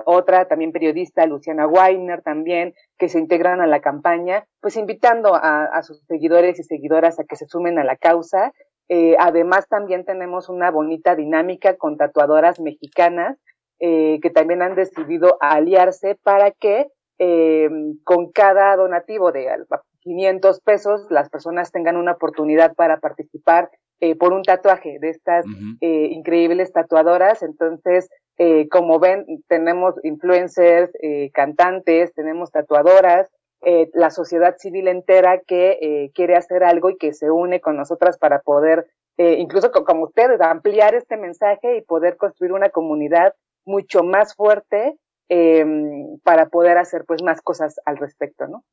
otra 0.05 0.45
también 0.47 0.71
periodista, 0.71 1.25
Luciana 1.25 1.67
Weiner 1.67 2.21
también, 2.21 2.73
que 2.97 3.07
se 3.07 3.19
integran 3.19 3.61
a 3.61 3.67
la 3.67 3.79
campaña, 3.79 4.45
pues 4.61 4.75
invitando 4.75 5.33
a, 5.35 5.81
sus 5.83 6.01
seguidores 6.05 6.59
y 6.59 6.63
seguidoras 6.63 7.19
a 7.19 7.23
que 7.23 7.35
se 7.35 7.47
sumen 7.47 7.79
a 7.79 7.83
la 7.83 7.95
causa. 7.95 8.53
además 9.17 9.67
también 9.69 10.05
tenemos 10.05 10.49
una 10.49 10.71
bonita 10.71 11.15
dinámica 11.15 11.77
con 11.77 11.97
tatuadoras 11.97 12.59
mexicanas 12.59 13.37
que 13.79 14.31
también 14.33 14.61
han 14.61 14.75
decidido 14.75 15.37
aliarse 15.39 16.17
para 16.21 16.51
que 16.51 16.87
con 18.03 18.31
cada 18.31 18.75
donativo 18.75 19.31
de 19.31 19.47
500 20.01 20.59
pesos 20.61 21.07
las 21.09 21.29
personas 21.29 21.71
tengan 21.71 21.95
una 21.95 22.13
oportunidad 22.13 22.73
para 22.75 22.99
participar 22.99 23.69
eh, 24.03 24.17
por 24.17 24.33
un 24.33 24.43
tatuaje 24.43 24.97
de 24.99 25.11
estas 25.11 25.45
eh, 25.79 26.07
increíbles 26.11 26.73
tatuadoras. 26.73 27.41
Entonces, 27.41 28.09
eh, 28.37 28.67
como 28.67 28.99
ven, 28.99 29.25
tenemos 29.47 29.95
influencers, 30.03 30.91
cantantes, 31.33 32.13
tenemos 32.13 32.51
tatuadoras, 32.51 33.29
la 33.93 34.09
sociedad 34.09 34.57
civil 34.57 34.89
entera 34.89 35.39
que 35.39 36.11
quiere 36.13 36.35
hacer 36.35 36.65
algo 36.65 36.89
y 36.89 36.97
que 36.97 37.13
se 37.13 37.31
une 37.31 37.61
con 37.61 37.77
nosotras 37.77 38.17
para 38.17 38.39
poder, 38.41 38.87
incluso 39.17 39.71
como 39.71 40.03
ustedes, 40.03 40.41
ampliar 40.41 40.95
este 40.95 41.15
mensaje 41.15 41.77
y 41.77 41.81
poder 41.81 42.17
construir 42.17 42.51
una 42.51 42.71
comunidad 42.71 43.33
mucho 43.65 44.03
más 44.03 44.35
fuerte 44.35 44.97
Em, 45.29 46.19
para 46.23 46.49
poder 46.49 46.77
hacer 46.77 47.05
pues 47.07 47.23
más 47.23 47.41
cosas 47.41 47.75
al 47.85 47.97
respecto, 47.97 48.45
¿no? 48.47 48.65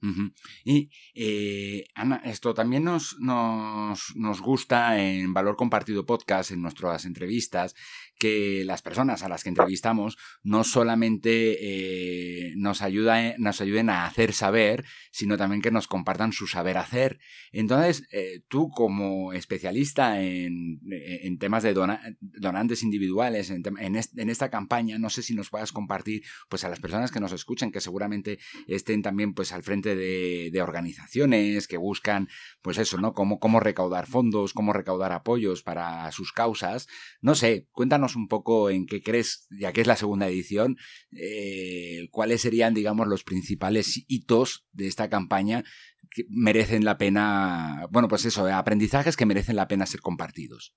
Y 0.64 0.90
eh, 1.14 1.84
Ana, 1.94 2.20
esto 2.24 2.54
también 2.54 2.84
nos, 2.84 3.16
nos, 3.20 4.12
nos 4.16 4.40
gusta 4.40 5.00
en 5.00 5.32
Valor 5.32 5.56
Compartido 5.56 6.04
Podcast, 6.04 6.50
en 6.50 6.60
nuestras 6.60 7.04
entrevistas, 7.04 7.74
que 8.18 8.64
las 8.66 8.82
personas 8.82 9.22
a 9.22 9.28
las 9.28 9.42
que 9.42 9.48
entrevistamos 9.48 10.18
no 10.42 10.62
solamente 10.64 11.56
eh, 11.60 12.52
nos, 12.56 12.82
ayuda, 12.82 13.34
nos 13.38 13.60
ayuden 13.60 13.88
a 13.88 14.04
hacer 14.04 14.32
saber, 14.32 14.84
sino 15.12 15.38
también 15.38 15.62
que 15.62 15.70
nos 15.70 15.86
compartan 15.86 16.32
su 16.32 16.46
saber 16.46 16.76
hacer. 16.76 17.20
Entonces, 17.52 18.06
eh, 18.12 18.42
tú 18.48 18.68
como 18.70 19.32
especialista 19.32 20.20
en, 20.20 20.80
en 20.90 21.38
temas 21.38 21.62
de 21.62 21.74
donantes 22.20 22.82
individuales, 22.82 23.50
en, 23.50 23.62
en, 23.78 24.30
esta 24.30 24.50
campaña, 24.50 24.98
no 24.98 25.10
sé 25.10 25.22
si 25.22 25.34
nos 25.34 25.48
puedas 25.48 25.72
compartir 25.72 26.22
pues 26.48 26.64
a 26.64 26.68
las 26.68 26.80
personas 26.80 27.10
que 27.10 27.20
nos 27.20 27.32
escuchen, 27.32 27.72
que 27.72 27.80
seguramente 27.80 28.38
estén 28.66 29.02
también 29.02 29.34
pues 29.34 29.52
al 29.52 29.62
frente 29.62 29.94
de, 29.96 30.50
de 30.52 30.62
organizaciones 30.62 31.66
que 31.66 31.76
buscan 31.76 32.28
pues 32.62 32.78
eso, 32.78 32.98
¿no? 32.98 33.12
Cómo, 33.14 33.38
cómo 33.38 33.60
recaudar 33.60 34.06
fondos, 34.06 34.52
cómo 34.52 34.72
recaudar 34.72 35.12
apoyos 35.12 35.62
para 35.62 36.10
sus 36.12 36.32
causas. 36.32 36.86
No 37.20 37.34
sé, 37.34 37.68
cuéntanos 37.72 38.16
un 38.16 38.28
poco 38.28 38.70
en 38.70 38.86
qué 38.86 39.02
crees, 39.02 39.46
ya 39.50 39.72
que 39.72 39.80
es 39.80 39.86
la 39.86 39.96
segunda 39.96 40.28
edición, 40.28 40.76
eh, 41.12 42.08
cuáles 42.10 42.42
serían, 42.42 42.74
digamos, 42.74 43.06
los 43.06 43.24
principales 43.24 44.04
hitos 44.08 44.66
de 44.72 44.86
esta 44.86 45.08
campaña 45.08 45.64
que 46.10 46.24
merecen 46.28 46.84
la 46.84 46.98
pena, 46.98 47.86
bueno, 47.90 48.08
pues 48.08 48.24
eso, 48.24 48.46
aprendizajes 48.46 49.16
que 49.16 49.26
merecen 49.26 49.56
la 49.56 49.68
pena 49.68 49.86
ser 49.86 50.00
compartidos. 50.00 50.74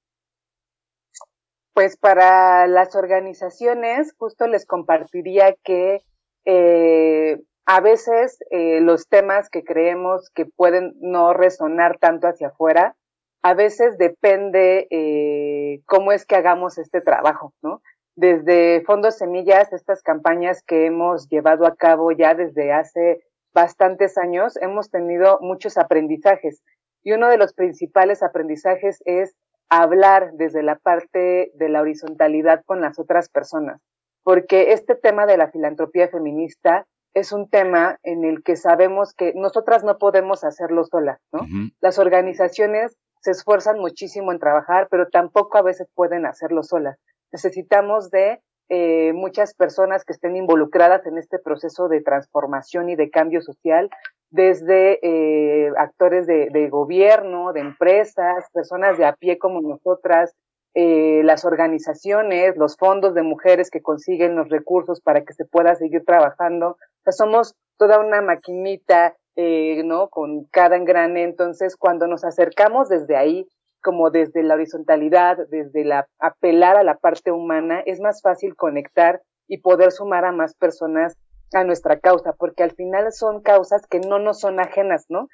Pues 1.73 1.97
para 1.97 2.67
las 2.67 2.95
organizaciones, 2.95 4.13
justo 4.17 4.47
les 4.47 4.65
compartiría 4.65 5.55
que 5.63 6.03
eh, 6.45 7.39
a 7.65 7.81
veces 7.81 8.37
eh, 8.51 8.79
los 8.81 9.07
temas 9.07 9.49
que 9.49 9.63
creemos 9.63 10.29
que 10.35 10.45
pueden 10.45 10.93
no 10.99 11.33
resonar 11.33 11.97
tanto 11.97 12.27
hacia 12.27 12.49
afuera, 12.49 12.95
a 13.41 13.55
veces 13.55 13.97
depende 13.97 14.87
eh, 14.91 15.81
cómo 15.85 16.11
es 16.11 16.25
que 16.25 16.35
hagamos 16.35 16.77
este 16.77 17.01
trabajo, 17.01 17.53
¿no? 17.61 17.81
Desde 18.15 18.83
Fondos 18.85 19.17
Semillas, 19.17 19.73
estas 19.73 20.03
campañas 20.03 20.61
que 20.63 20.85
hemos 20.85 21.27
llevado 21.27 21.65
a 21.65 21.75
cabo 21.75 22.11
ya 22.11 22.35
desde 22.35 22.71
hace 22.71 23.23
bastantes 23.53 24.17
años, 24.17 24.55
hemos 24.61 24.91
tenido 24.91 25.39
muchos 25.41 25.77
aprendizajes. 25.77 26.63
Y 27.03 27.13
uno 27.13 27.27
de 27.27 27.37
los 27.37 27.53
principales 27.53 28.21
aprendizajes 28.21 29.01
es 29.05 29.35
hablar 29.69 30.31
desde 30.33 30.63
la 30.63 30.75
parte 30.75 31.51
de 31.55 31.69
la 31.69 31.81
horizontalidad 31.81 32.63
con 32.65 32.81
las 32.81 32.99
otras 32.99 33.29
personas. 33.29 33.81
Porque 34.23 34.71
este 34.73 34.95
tema 34.95 35.25
de 35.25 35.37
la 35.37 35.51
filantropía 35.51 36.07
feminista 36.07 36.85
es 37.13 37.31
un 37.31 37.49
tema 37.49 37.97
en 38.03 38.23
el 38.23 38.43
que 38.43 38.55
sabemos 38.55 39.13
que 39.13 39.33
nosotras 39.35 39.83
no 39.83 39.97
podemos 39.97 40.43
hacerlo 40.43 40.83
solas, 40.85 41.19
¿no? 41.31 41.41
Las 41.79 41.99
organizaciones 41.99 42.97
se 43.21 43.31
esfuerzan 43.31 43.79
muchísimo 43.79 44.31
en 44.31 44.39
trabajar, 44.39 44.87
pero 44.89 45.07
tampoco 45.09 45.57
a 45.57 45.61
veces 45.61 45.87
pueden 45.93 46.25
hacerlo 46.25 46.63
solas. 46.63 46.97
Necesitamos 47.31 48.09
de 48.09 48.41
eh, 48.75 49.13
muchas 49.13 49.53
personas 49.53 50.03
que 50.03 50.13
estén 50.13 50.35
involucradas 50.35 51.05
en 51.05 51.19
este 51.19 51.37
proceso 51.37 51.89
de 51.89 52.01
transformación 52.01 52.89
y 52.89 52.95
de 52.95 53.11
cambio 53.11 53.43
social, 53.43 53.91
desde 54.31 54.97
eh, 55.03 55.71
actores 55.77 56.25
de, 56.25 56.69
gobierno, 56.71 57.53
de 57.53 57.59
empresas, 57.59 58.49
personas 58.51 58.97
de 58.97 59.05
a 59.05 59.13
pie 59.13 59.37
como 59.37 59.61
nosotras, 59.61 60.33
eh, 60.73 61.21
las 61.23 61.45
organizaciones, 61.45 62.57
los 62.57 62.75
fondos 62.75 63.13
de 63.13 63.21
mujeres 63.21 63.69
que 63.69 63.83
consiguen 63.83 64.35
los 64.35 64.49
recursos 64.49 65.01
para 65.01 65.23
que 65.23 65.33
se 65.33 65.45
pueda 65.45 65.75
seguir 65.75 66.03
trabajando. 66.03 66.69
O 66.69 67.03
sea, 67.03 67.13
somos 67.13 67.53
toda 67.77 67.99
una 67.99 68.23
maquinita 68.23 69.15
eh, 69.35 69.81
¿no? 69.83 70.09
Con 70.09 70.45
cada 70.45 70.75
engrane. 70.77 71.23
Entonces, 71.23 71.75
cuando 71.75 72.07
nos 72.07 72.23
acercamos 72.23 72.89
desde 72.89 73.15
ahí, 73.15 73.47
como 73.83 74.09
desde 74.09 74.41
la 74.43 74.55
horizontalidad, 74.55 75.37
desde 75.49 75.83
la 75.85 76.07
apelar 76.19 76.77
a 76.77 76.83
la 76.83 76.97
parte 76.97 77.31
humana, 77.31 77.81
es 77.85 77.99
más 77.99 78.21
fácil 78.21 78.55
conectar 78.55 79.21
y 79.47 79.59
poder 79.59 79.91
sumar 79.91 80.25
a 80.25 80.31
más 80.31 80.55
personas 80.55 81.17
a 81.53 81.63
nuestra 81.63 81.99
causa, 81.99 82.33
porque 82.33 82.63
al 82.63 82.71
final 82.71 83.11
son 83.11 83.41
causas 83.41 83.85
que 83.85 83.99
no 83.99 84.17
nos 84.17 84.39
son 84.39 84.59
ajenas, 84.59 85.05
¿no? 85.09 85.27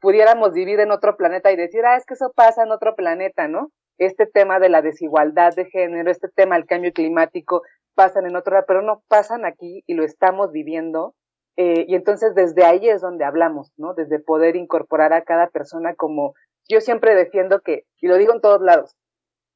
Pudiéramos 0.00 0.52
vivir 0.52 0.80
en 0.80 0.90
otro 0.90 1.16
planeta 1.16 1.52
y 1.52 1.56
decir, 1.56 1.84
ah, 1.84 1.96
es 1.96 2.06
que 2.06 2.14
eso 2.14 2.32
pasa 2.34 2.62
en 2.62 2.70
otro 2.70 2.94
planeta, 2.94 3.48
¿no? 3.48 3.70
Este 3.98 4.26
tema 4.26 4.58
de 4.58 4.68
la 4.68 4.80
desigualdad 4.80 5.54
de 5.54 5.66
género, 5.66 6.10
este 6.10 6.28
tema 6.28 6.56
del 6.56 6.66
cambio 6.66 6.92
climático, 6.92 7.62
pasan 7.94 8.26
en 8.26 8.36
otro, 8.36 8.62
pero 8.66 8.82
no 8.82 9.02
pasan 9.08 9.44
aquí 9.44 9.82
y 9.86 9.94
lo 9.94 10.04
estamos 10.04 10.52
viviendo 10.52 11.14
eh, 11.56 11.86
y 11.88 11.94
entonces 11.94 12.34
desde 12.34 12.64
ahí 12.64 12.88
es 12.88 13.00
donde 13.00 13.24
hablamos, 13.24 13.72
¿no? 13.78 13.94
Desde 13.94 14.18
poder 14.18 14.56
incorporar 14.56 15.14
a 15.14 15.22
cada 15.22 15.48
persona 15.48 15.94
como 15.94 16.34
yo 16.68 16.80
siempre 16.80 17.14
defiendo 17.14 17.60
que, 17.60 17.84
y 18.00 18.08
lo 18.08 18.16
digo 18.16 18.32
en 18.34 18.40
todos 18.40 18.60
lados, 18.60 18.96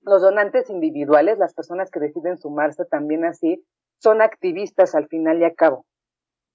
los 0.03 0.23
donantes 0.23 0.71
individuales, 0.71 1.39
las 1.39 1.55
personas 1.55 1.91
que 1.91 2.01
deciden 2.01 2.39
sumarse 2.39 2.85
también 2.85 3.25
así, 3.25 3.65
son 3.99 4.23
activistas 4.23 4.95
al 4.95 5.09
final 5.09 5.41
y 5.41 5.45
a 5.45 5.55
cabo. 5.55 5.85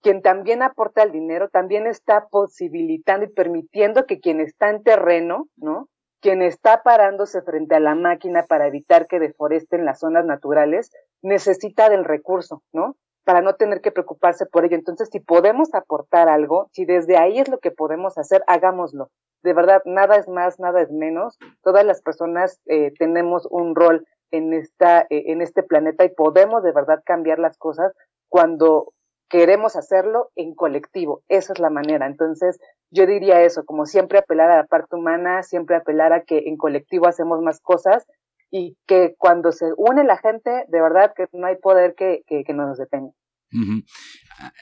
quien 0.02 0.22
también 0.22 0.62
aporta 0.62 1.02
el 1.02 1.12
dinero, 1.12 1.50
también 1.50 1.88
está 1.88 2.28
posibilitando 2.30 3.26
y 3.26 3.30
permitiendo 3.34 4.06
que 4.06 4.20
quien 4.20 4.40
está 4.40 4.70
en 4.70 4.84
terreno, 4.84 5.48
¿no? 5.58 5.90
Quien 6.22 6.44
está 6.44 6.84
parándose 6.84 7.42
frente 7.42 7.74
a 7.74 7.80
la 7.80 7.96
máquina 7.96 8.44
para 8.44 8.68
evitar 8.68 9.08
que 9.08 9.20
deforesten 9.20 9.84
las 9.84 10.00
zonas 10.00 10.24
naturales, 10.26 10.92
necesita 11.24 11.90
del 11.90 12.06
recurso, 12.06 12.62
¿no? 12.72 12.96
Para 13.26 13.42
no 13.42 13.56
tener 13.56 13.82
que 13.82 13.92
preocuparse 13.92 14.46
por 14.46 14.64
ello. 14.64 14.76
Entonces, 14.76 15.10
si 15.12 15.20
podemos 15.20 15.74
aportar 15.74 16.30
algo, 16.30 16.70
si 16.72 16.86
desde 16.86 17.18
ahí 17.18 17.40
es 17.40 17.50
lo 17.50 17.60
que 17.60 17.72
podemos 17.72 18.18
hacer, 18.18 18.44
hagámoslo. 18.48 19.10
De 19.44 19.54
verdad, 19.54 19.82
nada 19.86 20.16
es 20.16 20.28
más, 20.30 20.60
nada 20.60 20.82
es 20.82 20.92
menos. 20.92 21.38
Todas 21.62 21.86
las 21.86 22.02
personas 22.02 22.62
eh, 22.68 22.94
tenemos 22.98 23.48
un 23.52 23.76
rol 23.76 24.08
en 24.32 24.54
esta, 24.54 25.02
eh, 25.10 25.24
en 25.28 25.42
este 25.42 25.64
planeta 25.64 26.06
y 26.06 26.10
podemos 26.10 26.64
de 26.64 26.72
verdad 26.72 27.02
cambiar 27.06 27.40
las 27.40 27.58
cosas 27.58 27.94
cuando 28.30 28.94
queremos 29.30 29.76
hacerlo 29.76 30.32
en 30.36 30.56
colectivo. 30.56 31.22
Esa 31.28 31.54
es 31.54 31.60
la 31.60 31.70
manera. 31.70 32.06
Entonces, 32.06 32.60
yo 32.92 33.06
diría 33.06 33.42
eso, 33.42 33.66
como 33.66 33.86
siempre 33.86 34.20
apelar 34.20 34.52
a 34.52 34.58
la 34.58 34.66
parte 34.66 34.96
humana, 34.96 35.44
siempre 35.44 35.76
apelar 35.76 36.14
a 36.14 36.22
que 36.22 36.44
en 36.46 36.58
colectivo 36.58 37.08
hacemos 37.08 37.42
más 37.42 37.60
cosas 37.60 38.06
y 38.56 38.78
que 38.88 39.16
cuando 39.18 39.52
se 39.52 39.66
une 39.76 40.06
la 40.06 40.18
gente, 40.18 40.50
de 40.70 40.82
verdad 40.82 41.14
que 41.14 41.28
no 41.34 41.46
hay 41.46 41.58
poder 41.58 41.94
que, 41.94 42.22
que, 42.26 42.46
que 42.46 42.54
nos 42.54 42.78
detenga. 42.78 43.12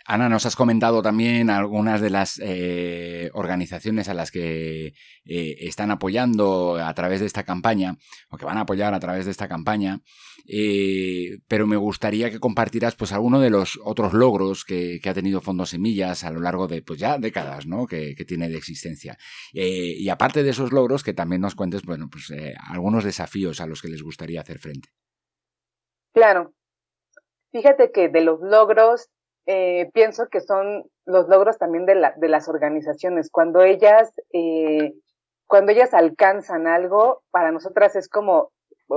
Ana, 0.06 0.30
nos 0.30 0.46
has 0.46 0.56
comentado 0.56 1.02
también 1.02 1.50
algunas 1.50 2.00
de 2.02 2.10
las 2.10 2.40
eh, 2.44 3.32
organizaciones 3.34 4.08
a 4.08 4.14
las 4.14 4.32
que 4.32 4.88
eh, 5.26 5.56
están 5.60 5.92
apoyando 5.92 6.76
a 6.76 6.94
través 6.94 7.20
de 7.22 7.26
esta 7.26 7.44
campaña, 7.44 7.98
o 8.30 8.38
que 8.38 8.46
van 8.46 8.58
a 8.58 8.62
apoyar 8.62 8.94
a 8.94 9.00
través 9.00 9.26
de 9.26 9.32
esta 9.32 9.48
campaña, 9.48 10.02
eh, 10.48 11.40
pero 11.48 11.66
me 11.66 11.78
gustaría 11.78 12.30
que 12.30 12.40
compartieras 12.40 12.96
pues 12.96 13.12
alguno 13.14 13.40
de 13.40 13.50
los 13.50 13.80
otros 13.84 14.14
logros 14.14 14.64
que, 14.64 15.02
ha 15.04 15.14
tenido 15.14 15.42
Fondo 15.42 15.66
Semillas 15.66 16.24
a 16.24 16.32
lo 16.32 16.40
largo 16.40 16.68
de 16.68 16.82
pues 16.82 17.00
ya 17.00 17.18
décadas 17.18 17.66
¿no? 17.66 17.88
que, 17.88 18.16
tiene 18.28 18.50
de 18.50 18.58
existencia. 18.58 19.18
y 19.52 20.08
aparte 20.10 20.44
de 20.44 20.52
esos 20.52 20.72
logros, 20.72 21.04
que 21.04 21.14
también 21.14 21.42
nos 21.42 21.56
cuentes 21.56 21.84
bueno, 21.84 22.10
pues, 22.10 22.32
algunos 22.70 23.04
desafíos 23.04 23.60
a 23.60 23.68
los 23.68 23.82
que 23.82 23.90
les 23.90 24.02
gustaría 24.02 24.42
hacer 24.42 24.60
frente. 24.60 24.90
Claro, 26.14 26.54
Fíjate 27.54 27.92
que 27.92 28.10
de 28.10 28.22
los 28.22 28.42
logros, 28.42 29.12
eh, 29.46 29.90
pienso 29.94 30.28
que 30.30 30.42
son 30.42 30.86
los 31.06 31.28
logros 31.28 31.58
también 31.58 31.86
de, 31.86 31.96
la, 31.96 32.14
de 32.18 32.30
las 32.30 32.48
organizaciones. 32.48 33.30
Cuando 33.32 33.62
ellas, 33.62 34.14
eh, 34.32 34.94
cuando 35.48 35.72
ellas 35.72 35.94
alcanzan 35.94 36.68
algo, 36.68 37.22
para 37.32 37.52
nosotras 37.52 37.96
es 37.96 38.08
como 38.08 38.52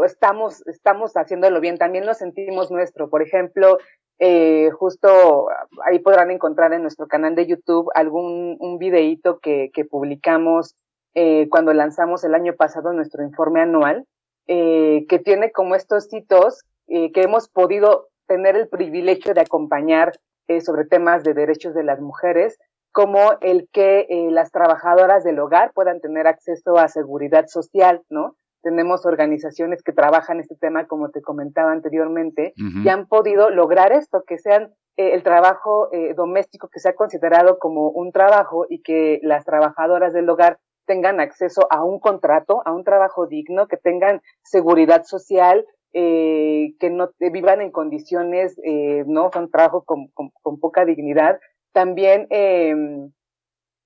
estamos, 0.05 0.67
estamos 0.67 1.17
haciéndolo 1.17 1.61
bien. 1.61 1.79
También 1.79 2.07
lo 2.07 2.15
sentimos 2.15 2.71
nuestro. 2.71 3.09
Por 3.09 3.23
ejemplo, 3.23 3.79
eh, 4.19 4.71
justo 4.79 5.49
ahí 5.85 5.99
podrán 5.99 6.31
encontrar 6.31 6.73
en 6.73 6.83
nuestro 6.83 7.07
canal 7.07 7.35
de 7.35 7.47
YouTube 7.47 7.91
algún 7.95 8.57
un 8.61 8.79
videíto 8.79 9.39
que, 9.41 9.71
que 9.75 9.85
publicamos 9.85 10.75
eh, 11.19 11.49
cuando 11.49 11.73
lanzamos 11.73 12.25
el 12.25 12.35
año 12.35 12.55
pasado 12.57 12.93
nuestro 12.93 13.25
informe 13.25 13.63
anual, 13.63 14.05
eh, 14.49 15.07
que 15.09 15.19
tiene 15.19 15.51
como 15.51 15.75
estos 15.75 16.13
hitos 16.13 16.63
eh, 16.89 17.11
que 17.13 17.23
hemos 17.23 17.49
podido 17.49 18.09
tener 18.27 18.55
el 18.55 18.69
privilegio 18.69 19.33
de 19.33 19.41
acompañar 19.41 20.13
eh, 20.49 20.61
sobre 20.61 20.85
temas 20.85 21.25
de 21.25 21.35
derechos 21.35 21.75
de 21.75 21.85
las 21.85 22.01
mujeres, 22.01 22.59
como 22.93 23.33
el 23.41 23.69
que 23.73 24.07
eh, 24.09 24.31
las 24.31 24.51
trabajadoras 24.51 25.25
del 25.25 25.39
hogar 25.39 25.73
puedan 25.75 26.01
tener 26.01 26.27
acceso 26.27 26.79
a 26.79 26.89
seguridad 26.89 27.47
social, 27.47 28.03
¿no? 28.09 28.37
Tenemos 28.63 29.07
organizaciones 29.07 29.83
que 29.83 29.93
trabajan 29.93 30.41
este 30.41 30.57
tema, 30.57 30.87
como 30.87 31.11
te 31.11 31.23
comentaba 31.23 31.73
anteriormente, 31.73 32.53
y 32.57 32.89
han 32.89 33.07
podido 33.07 33.51
lograr 33.51 33.93
esto, 33.93 34.25
que 34.27 34.39
sean 34.39 34.73
eh, 34.97 35.13
el 35.13 35.23
trabajo 35.23 35.89
doméstico 36.17 36.69
que 36.69 36.81
sea 36.81 36.95
considerado 36.95 37.59
como 37.61 37.91
un 37.91 38.11
trabajo 38.11 38.67
y 38.69 38.83
que 38.83 39.21
las 39.23 39.45
trabajadoras 39.45 40.13
del 40.13 40.29
hogar 40.29 40.59
tengan 40.87 41.21
acceso 41.21 41.67
a 41.71 41.85
un 41.85 42.01
contrato, 42.01 42.63
a 42.65 42.73
un 42.73 42.83
trabajo 42.83 43.27
digno, 43.27 43.67
que 43.69 43.77
tengan 43.77 44.23
seguridad 44.43 45.05
social, 45.05 45.67
eh, 45.99 46.75
que 46.79 46.91
no 46.91 47.11
vivan 47.19 47.63
en 47.63 47.71
condiciones, 47.71 48.61
eh, 48.63 49.03
no, 49.07 49.31
son 49.33 49.51
trabajo 49.51 49.83
con, 49.83 50.09
con, 50.09 50.61
poca 50.61 50.85
dignidad. 50.85 51.41
También 51.73 52.27
eh, 52.29 52.75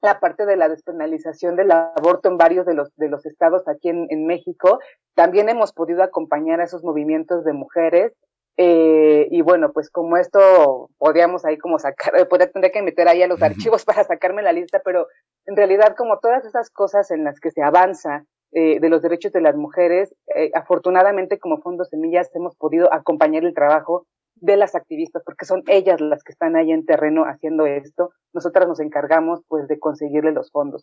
la 0.02 0.18
parte 0.18 0.44
de 0.44 0.56
la 0.56 0.68
despenalización 0.68 1.54
del 1.54 1.70
aborto 1.70 2.28
en 2.28 2.36
varios 2.36 2.66
de 2.66 2.74
los, 2.74 2.92
de 2.96 3.08
los 3.08 3.24
estados 3.26 3.68
aquí 3.68 3.90
en, 3.90 4.08
en 4.10 4.26
México. 4.26 4.80
También 5.14 5.48
hemos 5.48 5.72
podido 5.72 6.02
acompañar 6.02 6.60
a 6.60 6.64
esos 6.64 6.82
movimientos 6.82 7.44
de 7.44 7.52
mujeres. 7.52 8.12
Eh, 8.56 9.28
y 9.30 9.42
bueno, 9.42 9.70
pues 9.72 9.88
como 9.88 10.16
esto 10.16 10.90
podríamos 10.98 11.44
ahí 11.44 11.58
como 11.58 11.78
sacar, 11.78 12.12
podría 12.28 12.50
tendría 12.50 12.72
que 12.72 12.82
meter 12.82 13.06
ahí 13.06 13.22
a 13.22 13.28
los 13.28 13.40
archivos 13.40 13.84
para 13.86 14.02
sacarme 14.02 14.42
la 14.42 14.52
lista, 14.52 14.82
pero 14.84 15.06
en 15.46 15.56
realidad 15.56 15.94
como 15.96 16.18
todas 16.18 16.44
esas 16.44 16.70
cosas 16.70 17.12
en 17.12 17.22
las 17.22 17.38
que 17.38 17.52
se 17.52 17.62
avanza 17.62 18.24
eh, 18.52 18.80
de 18.80 18.88
los 18.88 19.02
derechos 19.02 19.32
de 19.32 19.40
las 19.40 19.56
mujeres. 19.56 20.14
Eh, 20.34 20.50
afortunadamente, 20.54 21.38
como 21.38 21.60
Fondo 21.60 21.84
Semillas, 21.84 22.30
hemos 22.34 22.56
podido 22.56 22.92
acompañar 22.92 23.44
el 23.44 23.54
trabajo 23.54 24.06
de 24.36 24.56
las 24.56 24.74
activistas, 24.74 25.22
porque 25.24 25.44
son 25.44 25.62
ellas 25.66 26.00
las 26.00 26.24
que 26.24 26.32
están 26.32 26.56
ahí 26.56 26.72
en 26.72 26.86
terreno 26.86 27.24
haciendo 27.24 27.66
esto. 27.66 28.10
Nosotras 28.32 28.66
nos 28.66 28.80
encargamos, 28.80 29.42
pues, 29.48 29.68
de 29.68 29.78
conseguirle 29.78 30.32
los 30.32 30.50
fondos. 30.50 30.82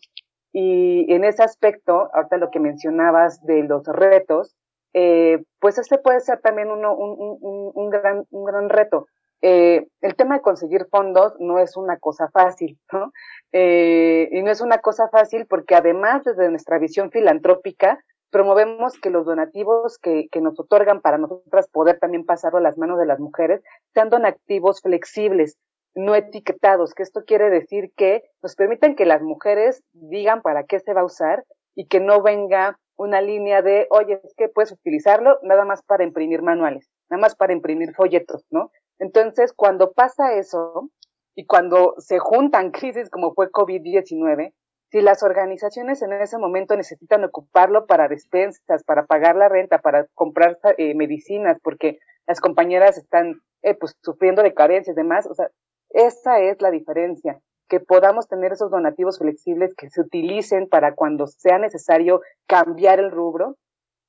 Y 0.52 1.12
en 1.12 1.24
ese 1.24 1.42
aspecto, 1.42 2.08
ahorita 2.14 2.38
lo 2.38 2.50
que 2.50 2.60
mencionabas 2.60 3.44
de 3.44 3.64
los 3.64 3.86
retos, 3.86 4.56
eh, 4.94 5.44
pues 5.60 5.78
este 5.78 5.98
puede 5.98 6.20
ser 6.20 6.40
también 6.40 6.70
uno, 6.70 6.94
un, 6.96 7.36
un, 7.40 7.70
un, 7.74 7.90
gran, 7.90 8.24
un 8.30 8.44
gran 8.44 8.68
reto. 8.68 9.06
Eh, 9.40 9.86
el 10.00 10.16
tema 10.16 10.36
de 10.36 10.42
conseguir 10.42 10.86
fondos 10.90 11.34
no 11.38 11.58
es 11.58 11.76
una 11.76 11.98
cosa 11.98 12.28
fácil, 12.30 12.78
¿no? 12.92 13.12
Eh, 13.52 14.28
y 14.32 14.42
no 14.42 14.50
es 14.50 14.60
una 14.60 14.78
cosa 14.78 15.08
fácil 15.08 15.46
porque 15.46 15.74
además 15.74 16.24
desde 16.24 16.50
nuestra 16.50 16.78
visión 16.78 17.10
filantrópica 17.10 18.02
promovemos 18.30 18.98
que 19.00 19.10
los 19.10 19.24
donativos 19.24 19.98
que, 19.98 20.28
que 20.30 20.40
nos 20.40 20.58
otorgan 20.58 21.00
para 21.00 21.18
nosotras 21.18 21.68
poder 21.68 21.98
también 21.98 22.26
pasarlo 22.26 22.58
a 22.58 22.62
las 22.62 22.76
manos 22.76 22.98
de 22.98 23.06
las 23.06 23.20
mujeres 23.20 23.62
sean 23.94 24.10
donativos 24.10 24.82
flexibles, 24.82 25.56
no 25.94 26.14
etiquetados, 26.14 26.94
que 26.94 27.02
esto 27.02 27.22
quiere 27.24 27.48
decir 27.48 27.92
que 27.96 28.22
nos 28.42 28.54
permiten 28.54 28.96
que 28.96 29.06
las 29.06 29.22
mujeres 29.22 29.82
digan 29.92 30.42
para 30.42 30.64
qué 30.64 30.80
se 30.80 30.92
va 30.92 31.02
a 31.02 31.06
usar 31.06 31.44
y 31.74 31.86
que 31.86 32.00
no 32.00 32.22
venga 32.22 32.78
una 32.96 33.20
línea 33.20 33.62
de, 33.62 33.86
oye, 33.90 34.20
es 34.24 34.34
que 34.36 34.48
puedes 34.48 34.72
utilizarlo 34.72 35.38
nada 35.42 35.64
más 35.64 35.82
para 35.82 36.04
imprimir 36.04 36.42
manuales, 36.42 36.90
nada 37.08 37.20
más 37.20 37.36
para 37.36 37.52
imprimir 37.52 37.94
folletos, 37.94 38.44
¿no? 38.50 38.70
Entonces, 38.98 39.52
cuando 39.52 39.92
pasa 39.92 40.34
eso 40.34 40.90
y 41.34 41.46
cuando 41.46 41.94
se 41.98 42.18
juntan 42.18 42.70
crisis 42.72 43.10
como 43.10 43.34
fue 43.34 43.50
COVID-19, 43.50 44.52
si 44.90 45.00
las 45.02 45.22
organizaciones 45.22 46.00
en 46.02 46.14
ese 46.14 46.38
momento 46.38 46.74
necesitan 46.74 47.22
ocuparlo 47.24 47.86
para 47.86 48.08
despensas, 48.08 48.84
para 48.84 49.04
pagar 49.04 49.36
la 49.36 49.48
renta, 49.48 49.78
para 49.78 50.06
comprar 50.14 50.58
eh, 50.78 50.94
medicinas, 50.94 51.58
porque 51.62 51.98
las 52.26 52.40
compañeras 52.40 52.96
están 52.96 53.40
eh, 53.62 53.74
pues 53.74 53.96
sufriendo 54.02 54.42
de 54.42 54.54
carencias 54.54 54.96
y 54.96 55.00
demás, 55.00 55.26
o 55.26 55.34
sea, 55.34 55.50
esa 55.90 56.40
es 56.40 56.60
la 56.62 56.70
diferencia, 56.70 57.38
que 57.68 57.80
podamos 57.80 58.28
tener 58.28 58.52
esos 58.52 58.70
donativos 58.70 59.18
flexibles 59.18 59.74
que 59.74 59.90
se 59.90 60.00
utilicen 60.00 60.68
para 60.68 60.94
cuando 60.94 61.26
sea 61.26 61.58
necesario 61.58 62.22
cambiar 62.46 62.98
el 62.98 63.10
rubro. 63.10 63.56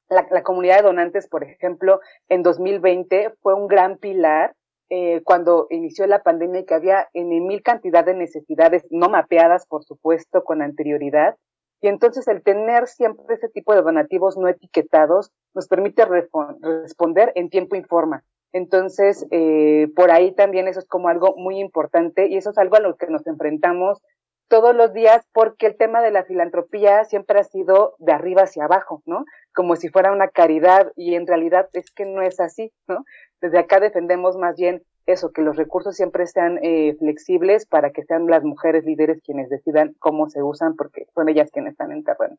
La, 0.08 0.28
la 0.32 0.44
comunidad 0.44 0.78
de 0.78 0.84
donantes, 0.84 1.28
por 1.28 1.44
ejemplo, 1.44 2.00
en 2.30 2.42
2020 2.42 3.36
fue 3.42 3.54
un 3.54 3.68
gran 3.68 3.98
pilar 3.98 4.56
eh, 4.90 5.22
cuando 5.24 5.68
inició 5.70 6.08
la 6.08 6.24
pandemia 6.24 6.62
y 6.62 6.66
que 6.66 6.74
había 6.74 7.08
en 7.14 7.30
mil 7.46 7.62
cantidad 7.62 8.04
de 8.04 8.16
necesidades 8.16 8.86
no 8.90 9.10
mapeadas, 9.10 9.66
por 9.68 9.84
supuesto, 9.84 10.44
con 10.44 10.62
anterioridad. 10.62 11.36
Y 11.82 11.88
entonces 11.88 12.28
el 12.28 12.44
tener 12.44 12.88
siempre 12.88 13.36
ese 13.36 13.50
tipo 13.50 13.74
de 13.74 13.82
donativos 13.82 14.38
no 14.38 14.48
etiquetados 14.48 15.32
nos 15.54 15.68
permite 15.68 16.04
responder 16.06 17.32
en 17.36 17.50
tiempo 17.50 17.76
y 17.76 17.84
forma. 17.84 18.24
Entonces, 18.52 19.28
eh, 19.32 19.88
por 19.96 20.12
ahí 20.12 20.32
también 20.34 20.68
eso 20.68 20.80
es 20.80 20.88
como 20.88 21.08
algo 21.08 21.36
muy 21.38 21.60
importante 21.60 22.28
y 22.28 22.38
eso 22.38 22.50
es 22.50 22.58
algo 22.58 22.76
a 22.76 22.82
lo 22.82 22.96
que 22.98 23.08
nos 23.08 23.26
enfrentamos 23.28 24.02
todos 24.50 24.76
los 24.76 24.94
días 24.94 25.26
porque 25.32 25.68
el 25.68 25.78
tema 25.78 26.02
de 26.02 26.12
la 26.12 26.26
filantropía 26.26 27.06
siempre 27.06 27.40
ha 27.40 27.44
sido 27.44 27.96
de 28.00 28.12
arriba 28.12 28.44
hacia 28.44 28.66
abajo, 28.66 29.02
¿no? 29.06 29.24
Como 29.54 29.76
si 29.76 29.90
fuera 29.90 30.12
una 30.12 30.28
caridad 30.28 30.92
y 30.96 31.16
en 31.16 31.28
realidad 31.28 31.70
es 31.74 31.92
que 31.92 32.06
no 32.06 32.22
es 32.22 32.40
así, 32.40 32.74
¿no? 32.88 33.06
Desde 33.40 33.60
acá 33.60 33.80
defendemos 33.80 34.36
más 34.36 34.58
bien 34.58 34.84
eso, 35.06 35.32
que 35.32 35.42
los 35.42 35.56
recursos 35.56 35.96
siempre 35.96 36.28
sean 36.28 36.60
eh, 36.62 36.96
flexibles 37.00 37.66
para 37.66 37.92
que 37.92 38.04
sean 38.04 38.28
las 38.28 38.44
mujeres 38.44 38.86
líderes 38.86 39.22
quienes 39.24 39.50
decidan 39.50 39.96
cómo 40.00 40.30
se 40.30 40.44
usan, 40.44 40.76
porque 40.76 41.06
son 41.16 41.30
ellas 41.30 41.50
quienes 41.52 41.72
están 41.72 41.92
en 41.92 42.04
terreno. 42.04 42.38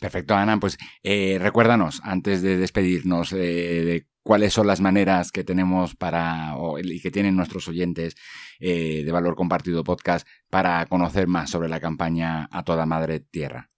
Perfecto, 0.00 0.34
Ana. 0.34 0.58
Pues 0.58 0.78
eh, 1.02 1.38
recuérdanos, 1.40 2.00
antes 2.04 2.42
de 2.42 2.56
despedirnos, 2.56 3.32
eh, 3.32 3.36
de 3.36 4.06
cuáles 4.28 4.52
son 4.52 4.66
las 4.66 4.82
maneras 4.82 5.32
que 5.32 5.42
tenemos 5.42 5.96
para, 5.96 6.54
y 6.84 7.00
que 7.00 7.10
tienen 7.10 7.34
nuestros 7.34 7.66
oyentes 7.66 8.14
de 8.60 9.10
Valor 9.10 9.34
Compartido 9.34 9.84
Podcast 9.84 10.28
para 10.50 10.84
conocer 10.84 11.26
más 11.26 11.50
sobre 11.50 11.70
la 11.70 11.80
campaña 11.80 12.46
A 12.52 12.62
Toda 12.62 12.84
Madre 12.84 13.20
Tierra. 13.20 13.70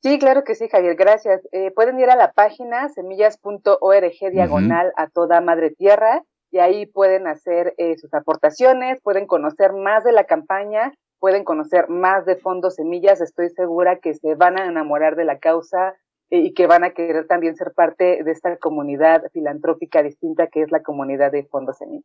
Sí, 0.00 0.18
claro 0.20 0.44
que 0.44 0.54
sí, 0.54 0.68
Javier, 0.68 0.94
gracias. 0.94 1.40
Eh, 1.50 1.72
pueden 1.72 1.98
ir 1.98 2.08
a 2.08 2.16
la 2.16 2.32
página 2.32 2.88
semillas.org 2.88 4.30
diagonal 4.30 4.92
a 4.96 5.08
toda 5.08 5.40
madre 5.40 5.70
tierra 5.70 6.22
y 6.52 6.58
ahí 6.58 6.86
pueden 6.86 7.26
hacer 7.26 7.74
eh, 7.78 7.96
sus 7.98 8.14
aportaciones, 8.14 9.00
pueden 9.02 9.26
conocer 9.26 9.72
más 9.72 10.04
de 10.04 10.12
la 10.12 10.24
campaña, 10.24 10.92
pueden 11.18 11.42
conocer 11.42 11.88
más 11.88 12.26
de 12.26 12.36
Fondos 12.36 12.76
Semillas. 12.76 13.20
Estoy 13.20 13.48
segura 13.50 13.98
que 13.98 14.14
se 14.14 14.36
van 14.36 14.56
a 14.56 14.66
enamorar 14.66 15.16
de 15.16 15.24
la 15.24 15.40
causa 15.40 15.88
eh, 15.88 15.94
y 16.30 16.52
que 16.52 16.66
van 16.66 16.84
a 16.84 16.90
querer 16.90 17.26
también 17.26 17.56
ser 17.56 17.72
parte 17.74 18.22
de 18.22 18.30
esta 18.30 18.56
comunidad 18.58 19.22
filantrópica 19.32 20.02
distinta 20.02 20.48
que 20.48 20.62
es 20.62 20.70
la 20.70 20.82
comunidad 20.82 21.32
de 21.32 21.44
Fondos 21.44 21.78
Semillas. 21.78 22.04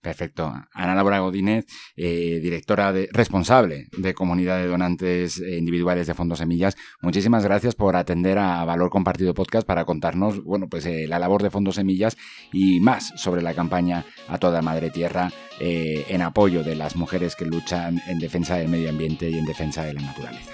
Perfecto. 0.00 0.50
Ana 0.72 0.94
Laura 0.94 1.18
Godínez, 1.18 1.66
eh, 1.96 2.38
directora 2.40 2.92
de, 2.92 3.08
responsable 3.12 3.88
de 3.98 4.14
comunidad 4.14 4.58
de 4.58 4.66
donantes 4.66 5.38
individuales 5.38 6.06
de 6.06 6.14
Fondos 6.14 6.38
Semillas, 6.38 6.76
muchísimas 7.02 7.44
gracias 7.44 7.74
por 7.74 7.96
atender 7.96 8.38
a 8.38 8.64
Valor 8.64 8.90
Compartido 8.90 9.34
Podcast 9.34 9.66
para 9.66 9.84
contarnos, 9.84 10.42
bueno, 10.42 10.68
pues 10.70 10.86
eh, 10.86 11.06
la 11.08 11.18
labor 11.18 11.42
de 11.42 11.50
Fondos 11.50 11.74
Semillas 11.74 12.16
y 12.52 12.80
más 12.80 13.12
sobre 13.16 13.42
la 13.42 13.54
campaña 13.54 14.04
a 14.28 14.38
toda 14.38 14.62
madre 14.62 14.90
tierra 14.90 15.30
en 15.60 16.20
apoyo 16.20 16.64
de 16.64 16.74
las 16.74 16.96
mujeres 16.96 17.36
que 17.36 17.44
luchan 17.44 18.00
en 18.08 18.18
defensa 18.18 18.56
del 18.56 18.68
medio 18.68 18.90
ambiente 18.90 19.30
y 19.30 19.38
en 19.38 19.44
defensa 19.44 19.84
de 19.84 19.94
la 19.94 20.02
naturaleza. 20.02 20.52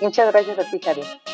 Muchas 0.00 0.32
gracias 0.32 0.58
a 0.58 0.70
ti. 0.70 1.33